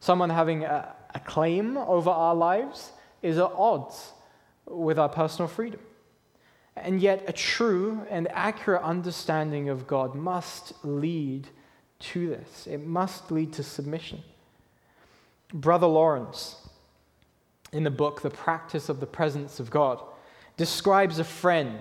Someone 0.00 0.30
having 0.30 0.64
a, 0.64 0.94
a 1.14 1.20
claim 1.20 1.76
over 1.76 2.10
our 2.10 2.34
lives 2.34 2.90
is 3.22 3.38
at 3.38 3.50
odds 3.56 4.12
with 4.66 4.98
our 4.98 5.08
personal 5.08 5.48
freedom. 5.48 5.80
And 6.76 7.00
yet, 7.00 7.24
a 7.26 7.32
true 7.32 8.06
and 8.10 8.28
accurate 8.32 8.82
understanding 8.82 9.68
of 9.68 9.86
God 9.86 10.14
must 10.14 10.74
lead 10.84 11.48
to 11.98 12.28
this. 12.28 12.66
It 12.66 12.84
must 12.84 13.30
lead 13.30 13.54
to 13.54 13.62
submission. 13.62 14.22
Brother 15.52 15.86
Lawrence, 15.86 16.56
in 17.72 17.84
the 17.84 17.90
book 17.90 18.22
The 18.22 18.30
Practice 18.30 18.88
of 18.88 19.00
the 19.00 19.06
Presence 19.06 19.60
of 19.60 19.70
God, 19.70 20.02
describes 20.56 21.18
a 21.18 21.24
friend 21.24 21.80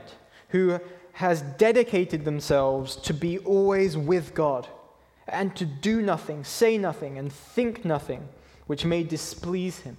who 0.49 0.80
has 1.13 1.41
dedicated 1.41 2.25
themselves 2.25 2.95
to 2.97 3.13
be 3.13 3.39
always 3.39 3.97
with 3.97 4.34
God 4.34 4.67
and 5.28 5.56
to 5.56 5.65
do 5.65 6.01
nothing, 6.01 6.43
say 6.43 6.78
nothing, 6.78 7.17
and 7.17 7.32
think 7.32 7.84
nothing 7.84 8.28
which 8.67 8.86
may 8.86 9.04
displease 9.04 9.80
him. 9.80 9.97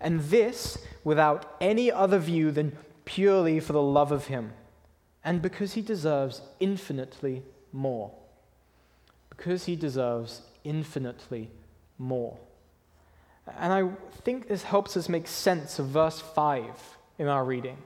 And 0.00 0.20
this 0.20 0.78
without 1.02 1.56
any 1.60 1.90
other 1.90 2.18
view 2.18 2.50
than 2.50 2.76
purely 3.04 3.58
for 3.58 3.72
the 3.72 3.82
love 3.82 4.12
of 4.12 4.26
him, 4.26 4.52
and 5.24 5.42
because 5.42 5.74
he 5.74 5.82
deserves 5.82 6.42
infinitely 6.60 7.42
more. 7.72 8.12
Because 9.30 9.64
he 9.64 9.76
deserves 9.76 10.42
infinitely 10.64 11.50
more. 11.98 12.38
And 13.58 13.72
I 13.72 13.88
think 14.22 14.48
this 14.48 14.62
helps 14.62 14.96
us 14.96 15.08
make 15.08 15.26
sense 15.26 15.78
of 15.78 15.86
verse 15.86 16.20
5 16.20 16.64
in 17.18 17.28
our 17.28 17.44
reading. 17.44 17.78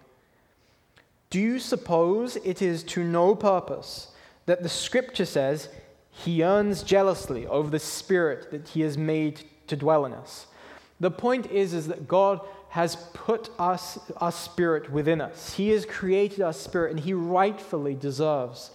Do 1.30 1.40
you 1.40 1.58
suppose 1.58 2.36
it 2.36 2.62
is 2.62 2.82
to 2.84 3.02
no 3.02 3.34
purpose 3.34 4.08
that 4.46 4.62
the 4.62 4.68
scripture 4.68 5.24
says 5.24 5.68
he 6.10 6.32
yearns 6.32 6.82
jealously 6.82 7.46
over 7.46 7.68
the 7.68 7.78
spirit 7.78 8.50
that 8.50 8.68
he 8.68 8.82
has 8.82 8.96
made 8.96 9.42
to 9.66 9.76
dwell 9.76 10.04
in 10.06 10.12
us? 10.12 10.46
The 11.00 11.10
point 11.10 11.50
is, 11.50 11.74
is 11.74 11.88
that 11.88 12.08
God 12.08 12.40
has 12.76 12.96
put 13.14 13.50
us, 13.58 13.98
our 14.18 14.32
spirit 14.32 14.90
within 14.92 15.20
us. 15.20 15.54
He 15.54 15.70
has 15.70 15.86
created 15.86 16.40
our 16.42 16.52
spirit, 16.52 16.90
and 16.90 17.00
He 17.00 17.14
rightfully 17.14 17.94
deserves 17.94 18.70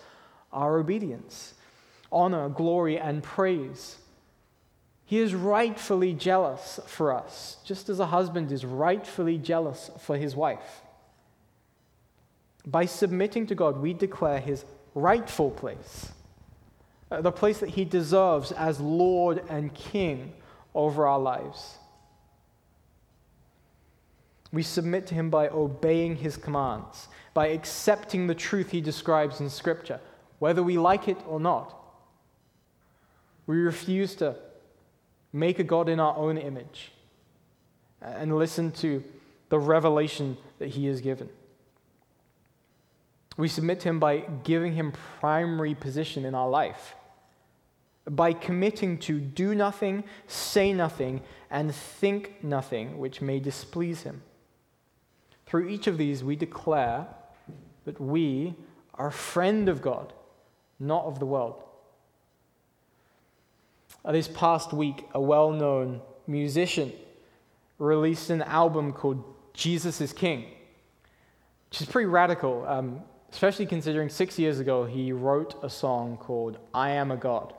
our 0.51 0.77
obedience, 0.79 1.53
honor, 2.11 2.49
glory, 2.49 2.97
and 2.97 3.21
praise. 3.21 3.97
He 5.11 5.19
is 5.19 5.35
rightfully 5.35 6.13
jealous 6.13 6.79
for 6.85 7.11
us, 7.11 7.57
just 7.65 7.89
as 7.89 7.99
a 7.99 8.05
husband 8.05 8.49
is 8.49 8.63
rightfully 8.63 9.37
jealous 9.37 9.91
for 9.99 10.15
his 10.15 10.37
wife. 10.37 10.83
By 12.65 12.85
submitting 12.85 13.45
to 13.47 13.55
God, 13.55 13.81
we 13.81 13.93
declare 13.93 14.39
his 14.39 14.63
rightful 14.95 15.51
place, 15.51 16.13
uh, 17.11 17.19
the 17.19 17.31
place 17.33 17.59
that 17.59 17.71
he 17.71 17.83
deserves 17.83 18.53
as 18.53 18.79
Lord 18.79 19.43
and 19.49 19.73
King 19.73 20.31
over 20.73 21.05
our 21.05 21.19
lives. 21.19 21.75
We 24.53 24.63
submit 24.63 25.07
to 25.07 25.13
him 25.13 25.29
by 25.29 25.49
obeying 25.49 26.15
his 26.15 26.37
commands, 26.37 27.09
by 27.33 27.47
accepting 27.47 28.27
the 28.27 28.35
truth 28.35 28.71
he 28.71 28.79
describes 28.79 29.41
in 29.41 29.49
Scripture, 29.49 29.99
whether 30.39 30.63
we 30.63 30.77
like 30.77 31.09
it 31.09 31.17
or 31.27 31.41
not. 31.41 31.75
We 33.45 33.57
refuse 33.57 34.15
to 34.15 34.37
make 35.33 35.59
a 35.59 35.63
God 35.63 35.89
in 35.89 35.99
our 35.99 36.15
own 36.15 36.37
image 36.37 36.91
and 38.01 38.37
listen 38.37 38.71
to 38.71 39.03
the 39.49 39.59
revelation 39.59 40.37
that 40.59 40.69
he 40.69 40.85
has 40.87 41.01
given. 41.01 41.29
We 43.37 43.47
submit 43.47 43.79
to 43.81 43.89
Him 43.89 43.99
by 43.99 44.19
giving 44.43 44.73
Him 44.73 44.93
primary 45.19 45.73
position 45.73 46.25
in 46.25 46.35
our 46.35 46.49
life, 46.49 46.95
by 48.09 48.33
committing 48.33 48.97
to 48.99 49.19
do 49.19 49.55
nothing, 49.55 50.03
say 50.27 50.73
nothing, 50.73 51.21
and 51.49 51.73
think 51.73 52.43
nothing 52.43 52.97
which 52.97 53.21
may 53.21 53.39
displease 53.39 54.03
Him. 54.03 54.21
Through 55.45 55.69
each 55.69 55.87
of 55.87 55.97
these, 55.97 56.23
we 56.23 56.35
declare 56.35 57.07
that 57.85 57.99
we 57.99 58.55
are 58.95 59.07
a 59.07 59.11
friend 59.11 59.69
of 59.69 59.81
God, 59.81 60.13
not 60.79 61.05
of 61.05 61.19
the 61.19 61.25
world. 61.25 61.63
This 64.09 64.27
past 64.27 64.73
week, 64.73 65.05
a 65.13 65.21
well 65.21 65.51
known 65.51 66.01
musician 66.27 66.91
released 67.77 68.29
an 68.29 68.41
album 68.43 68.93
called 68.93 69.23
Jesus 69.53 70.01
is 70.01 70.13
King, 70.13 70.45
which 71.69 71.81
is 71.81 71.87
pretty 71.87 72.07
radical. 72.07 72.65
Um, 72.67 73.01
especially 73.31 73.65
considering 73.65 74.09
six 74.09 74.37
years 74.37 74.59
ago 74.59 74.85
he 74.85 75.11
wrote 75.11 75.55
a 75.63 75.69
song 75.69 76.17
called 76.17 76.57
I 76.73 76.91
Am 76.91 77.11
a 77.11 77.17
God. 77.17 77.53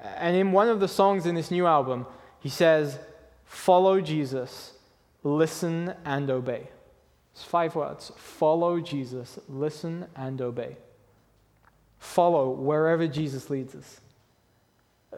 And 0.00 0.36
in 0.36 0.52
one 0.52 0.68
of 0.68 0.80
the 0.80 0.88
songs 0.88 1.24
in 1.24 1.34
this 1.34 1.50
new 1.50 1.66
album, 1.66 2.06
he 2.40 2.48
says, 2.48 2.98
Follow 3.44 4.00
Jesus, 4.00 4.72
listen 5.22 5.94
and 6.04 6.30
obey. 6.30 6.68
It's 7.32 7.44
five 7.44 7.74
words 7.74 8.12
follow 8.16 8.80
Jesus, 8.80 9.38
listen 9.48 10.06
and 10.14 10.40
obey. 10.40 10.76
Follow 11.98 12.50
wherever 12.50 13.06
Jesus 13.08 13.50
leads 13.50 13.74
us. 13.74 14.00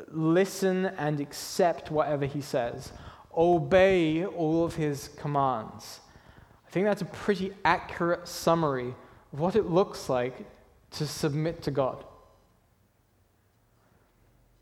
Listen 0.08 0.86
and 0.86 1.20
accept 1.20 1.90
whatever 1.90 2.26
he 2.26 2.40
says. 2.40 2.92
Obey 3.36 4.24
all 4.24 4.64
of 4.64 4.74
his 4.74 5.08
commands. 5.16 6.00
I 6.66 6.70
think 6.70 6.86
that's 6.86 7.02
a 7.02 7.06
pretty 7.06 7.52
accurate 7.64 8.26
summary 8.26 8.94
of 9.32 9.40
what 9.40 9.56
it 9.56 9.66
looks 9.66 10.08
like 10.08 10.46
to 10.92 11.06
submit 11.06 11.62
to 11.62 11.70
God. 11.70 12.04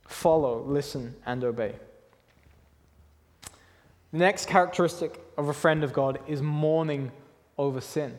Follow, 0.03 0.63
listen, 0.63 1.15
and 1.27 1.43
obey. 1.45 1.75
The 4.13 4.19
next 4.19 4.47
characteristic 4.47 5.21
of 5.37 5.49
a 5.49 5.53
friend 5.53 5.83
of 5.83 5.93
God 5.93 6.21
is 6.29 6.41
mourning 6.41 7.11
over 7.59 7.81
sin. 7.81 8.17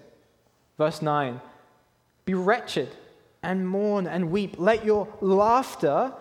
Verse 0.78 1.02
9 1.02 1.40
Be 2.26 2.34
wretched 2.34 2.90
and 3.42 3.68
mourn 3.68 4.08
and 4.08 4.32
weep. 4.32 4.56
Let 4.58 4.84
your 4.84 5.08
laughter 5.22 6.14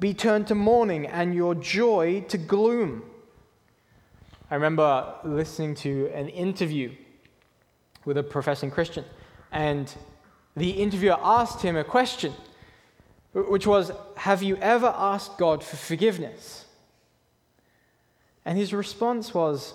be 0.00 0.14
turned 0.14 0.46
to 0.48 0.54
mourning 0.54 1.06
and 1.06 1.34
your 1.34 1.54
joy 1.54 2.22
to 2.28 2.38
gloom. 2.38 3.04
I 4.50 4.54
remember 4.54 5.14
listening 5.22 5.74
to 5.76 6.10
an 6.14 6.28
interview 6.28 6.92
with 8.04 8.16
a 8.16 8.22
professing 8.22 8.70
Christian, 8.70 9.04
and 9.52 9.94
the 10.56 10.70
interviewer 10.70 11.18
asked 11.22 11.62
him 11.62 11.76
a 11.76 11.84
question, 11.84 12.32
which 13.32 13.66
was 13.66 13.92
Have 14.16 14.42
you 14.42 14.56
ever 14.56 14.92
asked 14.96 15.38
God 15.38 15.62
for 15.62 15.76
forgiveness? 15.76 16.64
And 18.44 18.56
his 18.56 18.72
response 18.72 19.34
was, 19.34 19.74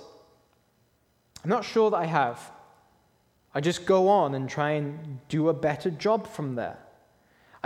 I'm 1.44 1.50
not 1.52 1.64
sure 1.64 1.92
that 1.92 1.98
I 1.98 2.06
have. 2.06 2.52
I 3.54 3.62
just 3.62 3.86
go 3.86 4.10
on 4.10 4.34
and 4.34 4.50
try 4.50 4.72
and 4.72 5.20
do 5.30 5.48
a 5.48 5.54
better 5.54 5.92
job 5.92 6.28
from 6.28 6.56
there. 6.56 6.80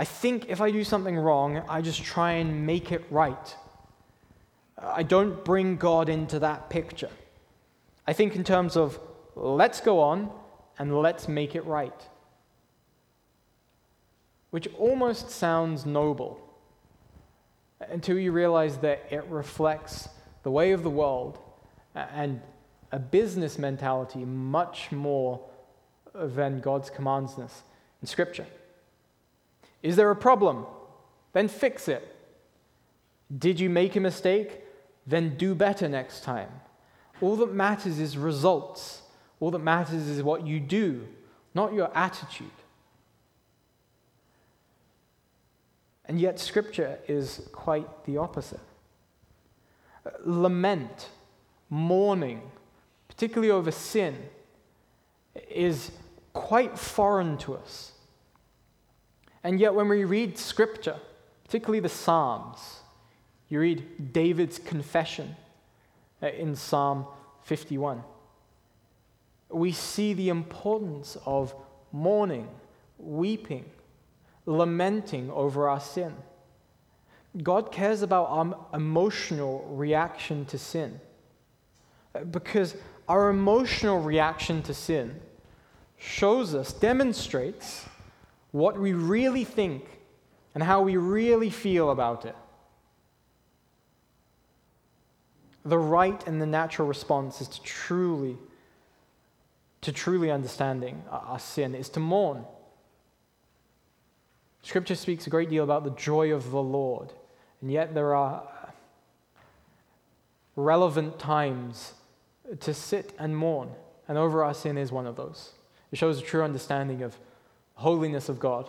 I 0.00 0.04
think 0.04 0.48
if 0.48 0.62
I 0.62 0.70
do 0.70 0.82
something 0.82 1.14
wrong, 1.14 1.62
I 1.68 1.82
just 1.82 2.02
try 2.02 2.32
and 2.32 2.64
make 2.64 2.90
it 2.90 3.04
right. 3.10 3.54
I 4.78 5.02
don't 5.02 5.44
bring 5.44 5.76
God 5.76 6.08
into 6.08 6.38
that 6.38 6.70
picture. 6.70 7.10
I 8.06 8.14
think 8.14 8.34
in 8.34 8.42
terms 8.42 8.78
of 8.78 8.98
let's 9.36 9.82
go 9.82 10.00
on 10.00 10.30
and 10.78 10.98
let's 10.98 11.28
make 11.28 11.54
it 11.54 11.66
right. 11.66 12.08
Which 14.48 14.68
almost 14.78 15.28
sounds 15.28 15.84
noble 15.84 16.40
until 17.90 18.18
you 18.18 18.32
realize 18.32 18.78
that 18.78 19.04
it 19.10 19.26
reflects 19.26 20.08
the 20.44 20.50
way 20.50 20.72
of 20.72 20.82
the 20.82 20.88
world 20.88 21.38
and 21.94 22.40
a 22.90 22.98
business 22.98 23.58
mentality 23.58 24.24
much 24.24 24.92
more 24.92 25.46
than 26.14 26.60
God's 26.60 26.88
commands 26.88 27.38
us 27.38 27.64
in 28.00 28.08
Scripture. 28.08 28.46
Is 29.82 29.96
there 29.96 30.10
a 30.10 30.16
problem? 30.16 30.66
Then 31.32 31.48
fix 31.48 31.88
it. 31.88 32.16
Did 33.36 33.60
you 33.60 33.70
make 33.70 33.96
a 33.96 34.00
mistake? 34.00 34.62
Then 35.06 35.36
do 35.36 35.54
better 35.54 35.88
next 35.88 36.22
time. 36.22 36.48
All 37.20 37.36
that 37.36 37.52
matters 37.52 37.98
is 37.98 38.16
results. 38.16 39.02
All 39.40 39.50
that 39.50 39.60
matters 39.60 40.06
is 40.06 40.22
what 40.22 40.46
you 40.46 40.60
do, 40.60 41.06
not 41.54 41.72
your 41.72 41.90
attitude. 41.96 42.50
And 46.04 46.20
yet, 46.20 46.38
Scripture 46.38 46.98
is 47.06 47.48
quite 47.52 48.04
the 48.04 48.16
opposite. 48.16 48.60
Lament, 50.24 51.08
mourning, 51.68 52.42
particularly 53.08 53.50
over 53.50 53.70
sin, 53.70 54.16
is 55.48 55.92
quite 56.32 56.78
foreign 56.78 57.38
to 57.38 57.54
us. 57.54 57.92
And 59.42 59.58
yet, 59.58 59.74
when 59.74 59.88
we 59.88 60.04
read 60.04 60.38
scripture, 60.38 60.96
particularly 61.44 61.80
the 61.80 61.88
Psalms, 61.88 62.80
you 63.48 63.60
read 63.60 64.12
David's 64.12 64.58
confession 64.58 65.34
uh, 66.22 66.28
in 66.28 66.54
Psalm 66.54 67.06
51. 67.42 68.02
We 69.48 69.72
see 69.72 70.14
the 70.14 70.28
importance 70.28 71.16
of 71.26 71.54
mourning, 71.90 72.48
weeping, 72.98 73.64
lamenting 74.46 75.30
over 75.30 75.68
our 75.68 75.80
sin. 75.80 76.14
God 77.42 77.72
cares 77.72 78.02
about 78.02 78.28
our 78.28 78.54
emotional 78.74 79.66
reaction 79.70 80.44
to 80.46 80.58
sin 80.58 81.00
uh, 82.14 82.24
because 82.24 82.76
our 83.08 83.30
emotional 83.30 84.00
reaction 84.00 84.62
to 84.62 84.74
sin 84.74 85.20
shows 85.96 86.54
us, 86.54 86.72
demonstrates 86.72 87.86
what 88.52 88.78
we 88.78 88.92
really 88.92 89.44
think 89.44 89.84
and 90.54 90.62
how 90.62 90.82
we 90.82 90.96
really 90.96 91.50
feel 91.50 91.90
about 91.90 92.24
it. 92.24 92.36
The 95.64 95.78
right 95.78 96.26
and 96.26 96.40
the 96.40 96.46
natural 96.46 96.88
response 96.88 97.40
is 97.40 97.48
to 97.48 97.62
truly, 97.62 98.36
to 99.82 99.92
truly 99.92 100.30
understanding 100.30 101.02
our 101.10 101.38
sin, 101.38 101.74
is 101.74 101.88
to 101.90 102.00
mourn. 102.00 102.44
Scripture 104.62 104.94
speaks 104.94 105.26
a 105.26 105.30
great 105.30 105.48
deal 105.48 105.64
about 105.64 105.84
the 105.84 105.90
joy 105.90 106.32
of 106.32 106.50
the 106.50 106.62
Lord, 106.62 107.12
and 107.60 107.70
yet 107.70 107.94
there 107.94 108.14
are 108.14 108.48
relevant 110.56 111.18
times 111.18 111.94
to 112.58 112.74
sit 112.74 113.14
and 113.18 113.36
mourn, 113.36 113.70
and 114.08 114.18
over 114.18 114.42
our 114.42 114.54
sin 114.54 114.76
is 114.76 114.90
one 114.90 115.06
of 115.06 115.16
those. 115.16 115.52
It 115.92 115.98
shows 115.98 116.18
a 116.18 116.22
true 116.22 116.42
understanding 116.42 117.02
of 117.02 117.16
holiness 117.80 118.28
of 118.28 118.38
God 118.38 118.68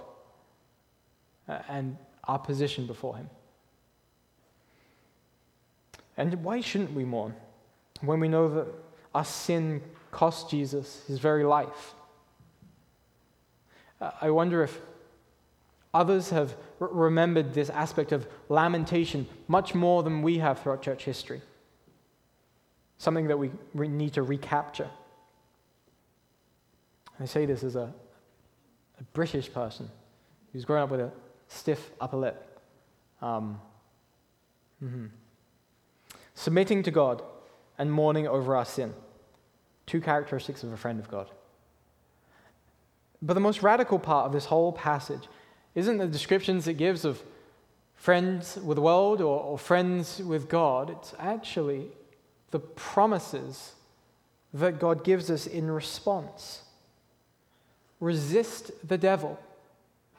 uh, 1.50 1.60
and 1.68 1.98
our 2.24 2.40
position 2.40 2.88
before 2.88 3.18
Him. 3.18 3.30
And 6.16 6.44
why 6.44 6.62
shouldn't 6.62 6.94
we 6.94 7.04
mourn 7.04 7.36
when 8.02 8.20
we 8.20 8.28
know 8.28 8.48
that 8.50 8.68
our 9.14 9.26
sin 9.26 9.82
cost 10.12 10.50
Jesus 10.50 11.04
his 11.08 11.20
very 11.20 11.44
life? 11.44 11.94
Uh, 14.00 14.12
I 14.22 14.30
wonder 14.30 14.64
if 14.64 14.80
others 15.94 16.30
have 16.30 16.56
remembered 16.80 17.54
this 17.54 17.70
aspect 17.70 18.12
of 18.12 18.28
lamentation 18.50 19.28
much 19.48 19.76
more 19.76 20.04
than 20.04 20.22
we 20.22 20.38
have 20.38 20.60
throughout 20.60 20.82
church 20.82 21.04
history. 21.04 21.42
Something 22.98 23.28
that 23.28 23.38
we 23.38 23.52
need 23.74 24.14
to 24.14 24.24
recapture. 24.24 24.90
I 27.20 27.26
say 27.26 27.46
this 27.46 27.64
as 27.64 27.76
a, 27.76 27.94
a 29.02 29.04
British 29.14 29.52
person 29.52 29.90
who's 30.54 30.64
grown 30.64 30.84
up 30.84 30.92
with 30.92 31.02
a 31.02 31.12
stiff 31.48 31.92
upper 32.00 32.18
lip. 32.18 32.60
Um, 33.22 33.60
mm-hmm. 34.84 35.08
Submitting 36.36 36.84
to 36.84 36.92
God 36.92 37.22
and 37.78 37.92
mourning 37.92 38.28
over 38.28 38.56
our 38.56 38.66
sin. 38.66 38.94
Two 39.86 40.02
characteristics 40.02 40.64
of 40.64 40.72
a 40.72 40.78
friend 40.78 41.00
of 41.00 41.10
God. 41.10 41.30
But 43.22 43.34
the 43.34 43.40
most 43.40 43.62
radical 43.62 44.00
part 44.00 44.26
of 44.26 44.34
this 44.34 44.46
whole 44.46 44.72
passage 44.72 45.28
isn't 45.76 45.98
the 45.98 46.08
descriptions 46.08 46.68
it 46.68 46.76
gives 46.76 47.06
of 47.06 47.22
friends 47.96 48.58
with 48.64 48.76
the 48.76 48.82
world 48.82 49.22
or, 49.22 49.40
or 49.40 49.58
friends 49.58 50.20
with 50.20 50.50
God. 50.50 50.90
It's 50.90 51.14
actually 51.20 51.90
the 52.50 52.60
promises 52.60 53.74
that 54.54 54.80
God 54.80 55.04
gives 55.04 55.30
us 55.30 55.48
in 55.48 55.70
response. 55.70 56.64
Resist 58.02 58.72
the 58.86 58.98
devil, 58.98 59.40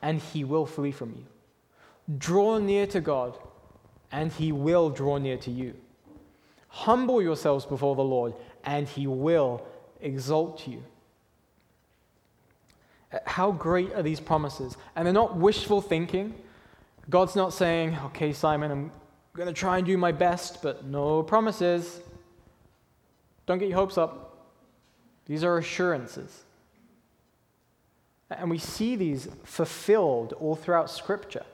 and 0.00 0.18
he 0.20 0.44
will 0.44 0.64
flee 0.64 0.92
from 0.92 1.10
you. 1.10 1.26
Draw 2.16 2.58
near 2.58 2.86
to 2.86 3.00
God, 3.00 3.36
and 4.10 4.32
he 4.32 4.52
will 4.52 4.88
draw 4.88 5.18
near 5.18 5.36
to 5.38 5.50
you. 5.50 5.74
Humble 6.68 7.20
yourselves 7.20 7.66
before 7.66 7.94
the 7.96 8.04
Lord, 8.04 8.32
and 8.64 8.88
he 8.88 9.06
will 9.06 9.66
exalt 10.00 10.66
you. 10.66 10.82
Uh, 13.12 13.18
how 13.26 13.52
great 13.52 13.92
are 13.94 14.02
these 14.02 14.20
promises? 14.20 14.76
And 14.96 15.04
they're 15.04 15.12
not 15.12 15.36
wishful 15.36 15.82
thinking. 15.82 16.34
God's 17.10 17.36
not 17.36 17.52
saying, 17.52 17.98
okay, 18.06 18.32
Simon, 18.32 18.70
I'm 18.70 18.92
going 19.34 19.48
to 19.48 19.52
try 19.52 19.78
and 19.78 19.86
do 19.86 19.98
my 19.98 20.12
best, 20.12 20.62
but 20.62 20.84
no 20.84 21.22
promises. 21.22 22.00
Don't 23.46 23.58
get 23.58 23.68
your 23.68 23.78
hopes 23.78 23.98
up. 23.98 24.46
These 25.26 25.44
are 25.44 25.58
assurances. 25.58 26.44
And 28.38 28.50
we 28.50 28.58
see 28.58 28.96
these 28.96 29.28
fulfilled 29.44 30.32
all 30.34 30.56
throughout 30.56 30.90
Scripture. 30.90 31.44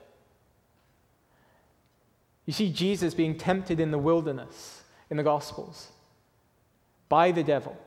You 2.45 2.53
see 2.53 2.71
Jesus 2.71 3.13
being 3.13 3.37
tempted 3.37 3.79
in 3.79 3.91
the 3.91 3.97
wilderness 3.97 4.83
in 5.09 5.17
the 5.17 5.23
Gospels 5.23 5.89
by 7.07 7.31
the 7.31 7.43
devil, 7.43 7.77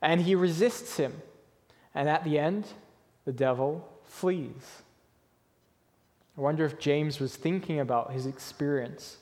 and 0.00 0.20
he 0.20 0.34
resists 0.34 0.96
him. 0.96 1.22
And 1.94 2.08
at 2.08 2.24
the 2.24 2.38
end, 2.38 2.66
the 3.24 3.32
devil 3.32 3.88
flees. 4.04 4.82
I 6.36 6.40
wonder 6.40 6.64
if 6.64 6.78
James 6.78 7.18
was 7.18 7.34
thinking 7.34 7.80
about 7.80 8.12
his 8.12 8.24
experience, 8.26 9.16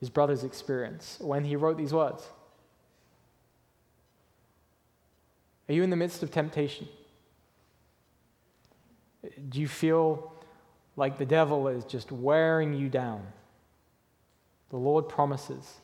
his 0.00 0.08
brother's 0.08 0.44
experience, 0.44 1.18
when 1.20 1.44
he 1.44 1.56
wrote 1.56 1.76
these 1.76 1.92
words. 1.92 2.24
Are 5.68 5.74
you 5.74 5.82
in 5.82 5.90
the 5.90 5.96
midst 5.96 6.22
of 6.22 6.30
temptation? 6.30 6.88
Do 9.48 9.60
you 9.60 9.68
feel 9.68 10.32
like 10.96 11.18
the 11.18 11.26
devil 11.26 11.68
is 11.68 11.84
just 11.84 12.12
wearing 12.12 12.74
you 12.74 12.88
down? 12.88 13.26
The 14.70 14.76
Lord 14.76 15.08
promises 15.08 15.80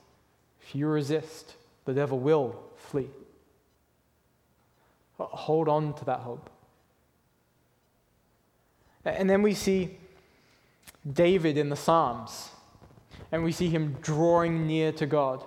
if 0.69 0.75
you 0.75 0.87
resist, 0.87 1.55
the 1.87 1.95
devil 1.95 2.19
will 2.19 2.63
flee. 2.77 3.09
Hold 5.19 5.69
on 5.69 5.95
to 5.95 6.05
that 6.05 6.21
hope. 6.21 6.51
And 9.05 9.31
then 9.31 9.41
we 9.41 9.55
see 9.55 9.97
David 11.11 11.57
in 11.57 11.71
the 11.71 11.77
Psalms, 11.77 12.51
and 13.33 13.43
we 13.43 13.53
see 13.53 13.71
him 13.71 13.97
drawing 14.03 14.67
near 14.67 14.93
to 14.93 15.07
God. 15.07 15.45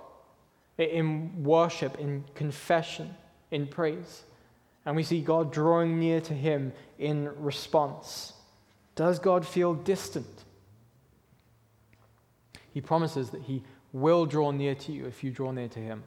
in 0.77 1.43
worship, 1.43 1.99
in 1.99 2.23
confession, 2.33 3.13
in 3.51 3.67
praise. 3.67 4.23
And 4.85 4.95
we 4.95 5.03
see 5.03 5.21
God 5.21 5.51
drawing 5.53 5.99
near 5.99 6.21
to 6.21 6.33
him 6.33 6.73
in 6.97 7.29
response. 7.41 8.33
Does 8.95 9.19
God 9.19 9.45
feel 9.45 9.73
distant? 9.73 10.43
He 12.73 12.81
promises 12.81 13.29
that 13.31 13.43
he 13.43 13.63
will 13.93 14.25
draw 14.25 14.51
near 14.51 14.75
to 14.75 14.91
you 14.91 15.05
if 15.05 15.23
you 15.23 15.31
draw 15.31 15.51
near 15.51 15.67
to 15.67 15.79
him. 15.79 16.03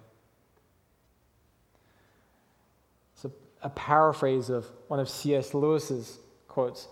It's 3.15 3.27
a, 3.27 3.31
a 3.63 3.71
paraphrase 3.71 4.51
of 4.51 4.67
one 4.89 4.99
of 4.99 5.09
C.S. 5.09 5.55
Lewis's 5.55 6.19
quotes. 6.49 6.89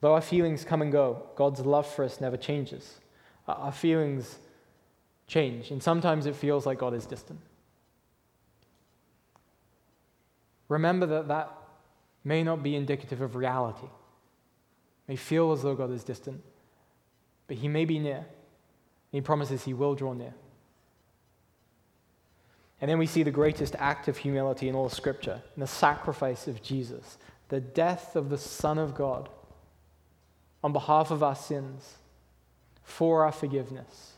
Though 0.00 0.14
our 0.14 0.20
feelings 0.20 0.64
come 0.64 0.82
and 0.82 0.90
go, 0.90 1.26
God's 1.36 1.60
love 1.60 1.86
for 1.86 2.04
us 2.04 2.20
never 2.20 2.36
changes. 2.36 2.98
Our 3.46 3.72
feelings 3.72 4.38
change, 5.26 5.70
and 5.70 5.82
sometimes 5.82 6.26
it 6.26 6.36
feels 6.36 6.66
like 6.66 6.78
God 6.78 6.94
is 6.94 7.06
distant. 7.06 7.40
Remember 10.72 11.04
that 11.04 11.28
that 11.28 11.52
may 12.24 12.42
not 12.42 12.62
be 12.62 12.74
indicative 12.74 13.20
of 13.20 13.36
reality. 13.36 13.84
It 13.84 15.06
may 15.06 15.16
feel 15.16 15.52
as 15.52 15.60
though 15.60 15.74
God 15.74 15.90
is 15.90 16.02
distant, 16.02 16.42
but 17.46 17.58
He 17.58 17.68
may 17.68 17.84
be 17.84 17.98
near. 17.98 18.24
He 19.10 19.20
promises 19.20 19.64
He 19.64 19.74
will 19.74 19.94
draw 19.94 20.14
near. 20.14 20.32
And 22.80 22.90
then 22.90 22.96
we 22.96 23.06
see 23.06 23.22
the 23.22 23.30
greatest 23.30 23.76
act 23.78 24.08
of 24.08 24.16
humility 24.16 24.66
in 24.66 24.74
all 24.74 24.88
Scripture 24.88 25.42
in 25.54 25.60
the 25.60 25.66
sacrifice 25.66 26.48
of 26.48 26.62
Jesus, 26.62 27.18
the 27.50 27.60
death 27.60 28.16
of 28.16 28.30
the 28.30 28.38
Son 28.38 28.78
of 28.78 28.94
God 28.94 29.28
on 30.64 30.72
behalf 30.72 31.10
of 31.10 31.22
our 31.22 31.36
sins, 31.36 31.98
for 32.82 33.26
our 33.26 33.32
forgiveness. 33.32 34.12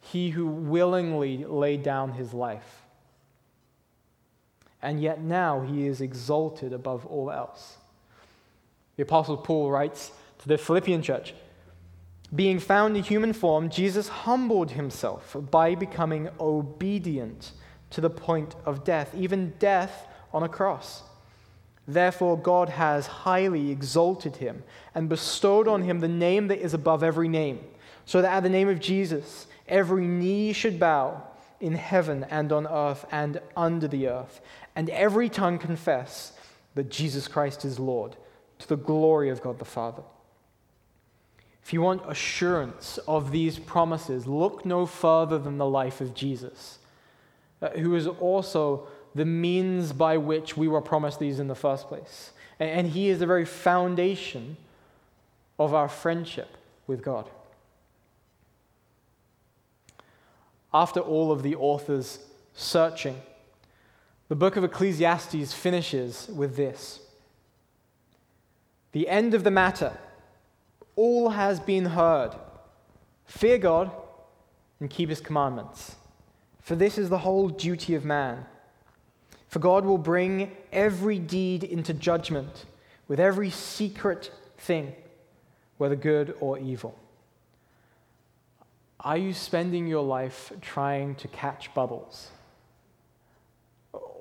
He 0.00 0.30
who 0.30 0.46
willingly 0.46 1.44
laid 1.44 1.84
down 1.84 2.14
his 2.14 2.34
life. 2.34 2.83
And 4.84 5.00
yet 5.00 5.22
now 5.22 5.62
he 5.62 5.86
is 5.86 6.02
exalted 6.02 6.74
above 6.74 7.06
all 7.06 7.30
else. 7.30 7.78
The 8.96 9.02
Apostle 9.02 9.38
Paul 9.38 9.70
writes 9.70 10.12
to 10.40 10.48
the 10.48 10.58
Philippian 10.58 11.00
church 11.00 11.32
Being 12.34 12.58
found 12.58 12.94
in 12.94 13.02
human 13.02 13.32
form, 13.32 13.70
Jesus 13.70 14.08
humbled 14.08 14.72
himself 14.72 15.34
by 15.50 15.74
becoming 15.74 16.28
obedient 16.38 17.52
to 17.90 18.02
the 18.02 18.10
point 18.10 18.56
of 18.66 18.84
death, 18.84 19.14
even 19.16 19.54
death 19.58 20.06
on 20.34 20.42
a 20.42 20.50
cross. 20.50 21.02
Therefore, 21.88 22.36
God 22.38 22.68
has 22.68 23.06
highly 23.06 23.70
exalted 23.70 24.36
him 24.36 24.64
and 24.94 25.08
bestowed 25.08 25.66
on 25.66 25.82
him 25.82 26.00
the 26.00 26.08
name 26.08 26.48
that 26.48 26.60
is 26.60 26.74
above 26.74 27.02
every 27.02 27.28
name, 27.28 27.60
so 28.04 28.20
that 28.20 28.32
at 28.32 28.42
the 28.42 28.50
name 28.50 28.68
of 28.68 28.80
Jesus, 28.80 29.46
every 29.66 30.06
knee 30.06 30.52
should 30.52 30.78
bow 30.78 31.22
in 31.60 31.74
heaven 31.74 32.24
and 32.30 32.52
on 32.52 32.66
earth 32.66 33.06
and 33.10 33.40
under 33.56 33.88
the 33.88 34.08
earth, 34.08 34.40
and 34.76 34.90
every 34.90 35.28
tongue 35.28 35.58
confess 35.58 36.32
that 36.74 36.90
Jesus 36.90 37.28
Christ 37.28 37.64
is 37.64 37.78
Lord, 37.78 38.16
to 38.58 38.68
the 38.68 38.76
glory 38.76 39.30
of 39.30 39.40
God 39.40 39.58
the 39.58 39.64
Father. 39.64 40.02
If 41.62 41.72
you 41.72 41.80
want 41.80 42.02
assurance 42.08 42.98
of 43.08 43.30
these 43.30 43.58
promises, 43.58 44.26
look 44.26 44.66
no 44.66 44.84
further 44.84 45.38
than 45.38 45.56
the 45.56 45.66
life 45.66 46.00
of 46.00 46.14
Jesus, 46.14 46.78
uh, 47.62 47.70
who 47.70 47.94
is 47.94 48.06
also 48.06 48.86
the 49.14 49.24
means 49.24 49.92
by 49.92 50.18
which 50.18 50.56
we 50.56 50.68
were 50.68 50.82
promised 50.82 51.20
these 51.20 51.38
in 51.38 51.48
the 51.48 51.54
first 51.54 51.88
place. 51.88 52.32
And 52.58 52.88
He 52.88 53.08
is 53.08 53.20
the 53.20 53.26
very 53.26 53.44
foundation 53.44 54.56
of 55.58 55.72
our 55.72 55.88
friendship 55.88 56.56
with 56.86 57.02
God. 57.02 57.30
After 60.72 61.00
all 61.00 61.30
of 61.30 61.42
the 61.42 61.54
author's 61.54 62.18
searching, 62.52 63.20
the 64.28 64.36
book 64.36 64.56
of 64.56 64.64
Ecclesiastes 64.64 65.52
finishes 65.52 66.28
with 66.34 66.56
this 66.56 67.00
The 68.92 69.08
end 69.08 69.34
of 69.34 69.44
the 69.44 69.50
matter, 69.50 69.96
all 70.96 71.30
has 71.30 71.60
been 71.60 71.86
heard. 71.86 72.32
Fear 73.26 73.58
God 73.58 73.90
and 74.80 74.90
keep 74.90 75.08
his 75.08 75.20
commandments, 75.20 75.96
for 76.60 76.76
this 76.76 76.98
is 76.98 77.08
the 77.08 77.18
whole 77.18 77.48
duty 77.48 77.94
of 77.94 78.04
man. 78.04 78.46
For 79.48 79.60
God 79.60 79.84
will 79.84 79.98
bring 79.98 80.50
every 80.72 81.18
deed 81.18 81.62
into 81.62 81.94
judgment 81.94 82.64
with 83.06 83.20
every 83.20 83.50
secret 83.50 84.32
thing, 84.58 84.94
whether 85.78 85.94
good 85.94 86.34
or 86.40 86.58
evil. 86.58 86.98
Are 88.98 89.18
you 89.18 89.32
spending 89.32 89.86
your 89.86 90.02
life 90.02 90.52
trying 90.60 91.14
to 91.16 91.28
catch 91.28 91.72
bubbles? 91.74 92.30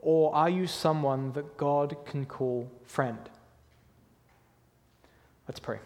Or 0.06 0.36
are 0.36 0.50
you 0.50 0.68
someone 0.68 1.32
that 1.32 1.56
God 1.56 1.96
can 2.06 2.26
call 2.26 2.70
friend? 2.86 3.18
Let's 5.48 5.62
pray. 5.62 5.80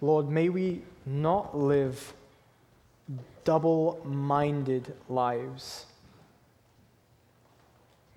Lord, 0.00 0.28
may 0.28 0.48
we 0.48 0.82
not 1.06 1.56
live 1.56 2.12
double 3.44 4.00
minded 4.04 4.92
lives. 5.08 5.86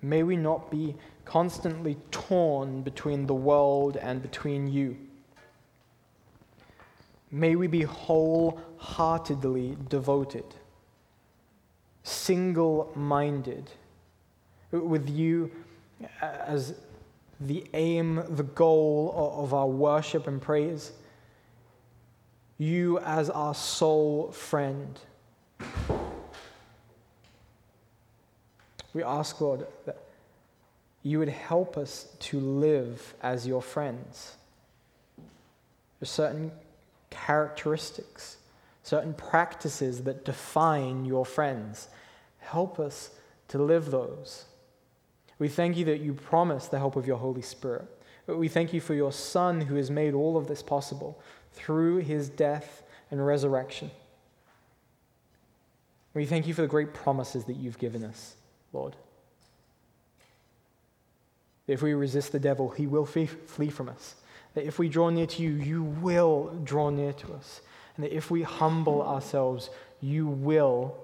May 0.02 0.22
we 0.24 0.36
not 0.36 0.70
be 0.70 0.96
constantly 1.24 1.96
torn 2.10 2.82
between 2.82 3.26
the 3.26 3.34
world 3.34 3.96
and 3.96 4.20
between 4.20 4.66
you. 4.66 4.96
May 7.30 7.56
we 7.56 7.66
be 7.66 7.82
wholeheartedly 7.82 9.76
devoted, 9.88 10.44
single 12.02 12.90
minded, 12.94 13.70
with 14.70 15.08
you 15.08 15.50
as 16.22 16.74
the 17.40 17.64
aim, 17.74 18.22
the 18.30 18.42
goal 18.42 19.34
of 19.36 19.54
our 19.54 19.66
worship 19.66 20.26
and 20.26 20.40
praise 20.40 20.92
you 22.58 22.98
as 22.98 23.30
our 23.30 23.54
sole 23.54 24.32
friend. 24.32 24.98
We 28.92 29.02
ask, 29.04 29.40
Lord, 29.40 29.66
that 29.86 29.98
you 31.04 31.20
would 31.20 31.28
help 31.28 31.76
us 31.76 32.08
to 32.18 32.40
live 32.40 33.14
as 33.22 33.46
your 33.46 33.62
friends. 33.62 34.34
There's 36.00 36.10
certain 36.10 36.50
characteristics, 37.10 38.38
certain 38.82 39.14
practices 39.14 40.04
that 40.04 40.24
define 40.24 41.04
your 41.04 41.24
friends. 41.24 41.88
Help 42.38 42.78
us 42.78 43.10
to 43.48 43.58
live 43.58 43.90
those. 43.90 44.44
We 45.38 45.48
thank 45.48 45.76
you 45.76 45.84
that 45.86 46.00
you 46.00 46.14
promise 46.14 46.66
the 46.66 46.78
help 46.78 46.96
of 46.96 47.06
your 47.06 47.18
Holy 47.18 47.42
Spirit. 47.42 47.86
We 48.26 48.48
thank 48.48 48.72
you 48.72 48.80
for 48.80 48.94
your 48.94 49.12
Son 49.12 49.60
who 49.60 49.76
has 49.76 49.90
made 49.90 50.14
all 50.14 50.36
of 50.36 50.48
this 50.48 50.62
possible 50.62 51.20
through 51.52 51.98
his 51.98 52.28
death 52.28 52.82
and 53.10 53.24
resurrection. 53.24 53.90
We 56.14 56.26
thank 56.26 56.46
you 56.46 56.54
for 56.54 56.62
the 56.62 56.68
great 56.68 56.92
promises 56.92 57.44
that 57.44 57.56
you've 57.56 57.78
given 57.78 58.04
us, 58.04 58.34
Lord. 58.72 58.96
If 61.66 61.82
we 61.82 61.92
resist 61.94 62.32
the 62.32 62.40
devil, 62.40 62.70
he 62.70 62.86
will 62.86 63.06
flee 63.06 63.26
from 63.70 63.88
us. 63.88 64.14
That 64.58 64.66
if 64.66 64.80
we 64.80 64.88
draw 64.88 65.08
near 65.08 65.26
to 65.28 65.40
you, 65.40 65.50
you 65.50 65.84
will 65.84 66.50
draw 66.64 66.90
near 66.90 67.12
to 67.12 67.32
us. 67.34 67.60
And 67.94 68.04
that 68.04 68.12
if 68.12 68.28
we 68.28 68.42
humble 68.42 69.02
ourselves, 69.02 69.70
you 70.00 70.26
will 70.26 70.96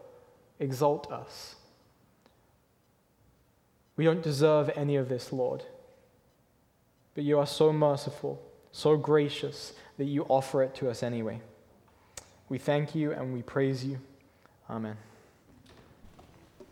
exalt 0.58 1.08
us. 1.12 1.54
We 3.96 4.04
don't 4.04 4.24
deserve 4.24 4.72
any 4.74 4.96
of 4.96 5.08
this, 5.08 5.32
Lord. 5.32 5.62
But 7.14 7.22
you 7.22 7.38
are 7.38 7.46
so 7.46 7.72
merciful, 7.72 8.42
so 8.72 8.96
gracious, 8.96 9.72
that 9.98 10.06
you 10.06 10.24
offer 10.24 10.64
it 10.64 10.74
to 10.74 10.90
us 10.90 11.04
anyway. 11.04 11.40
We 12.48 12.58
thank 12.58 12.96
you 12.96 13.12
and 13.12 13.32
we 13.32 13.42
praise 13.42 13.84
you. 13.84 14.00
Amen. 14.68 14.96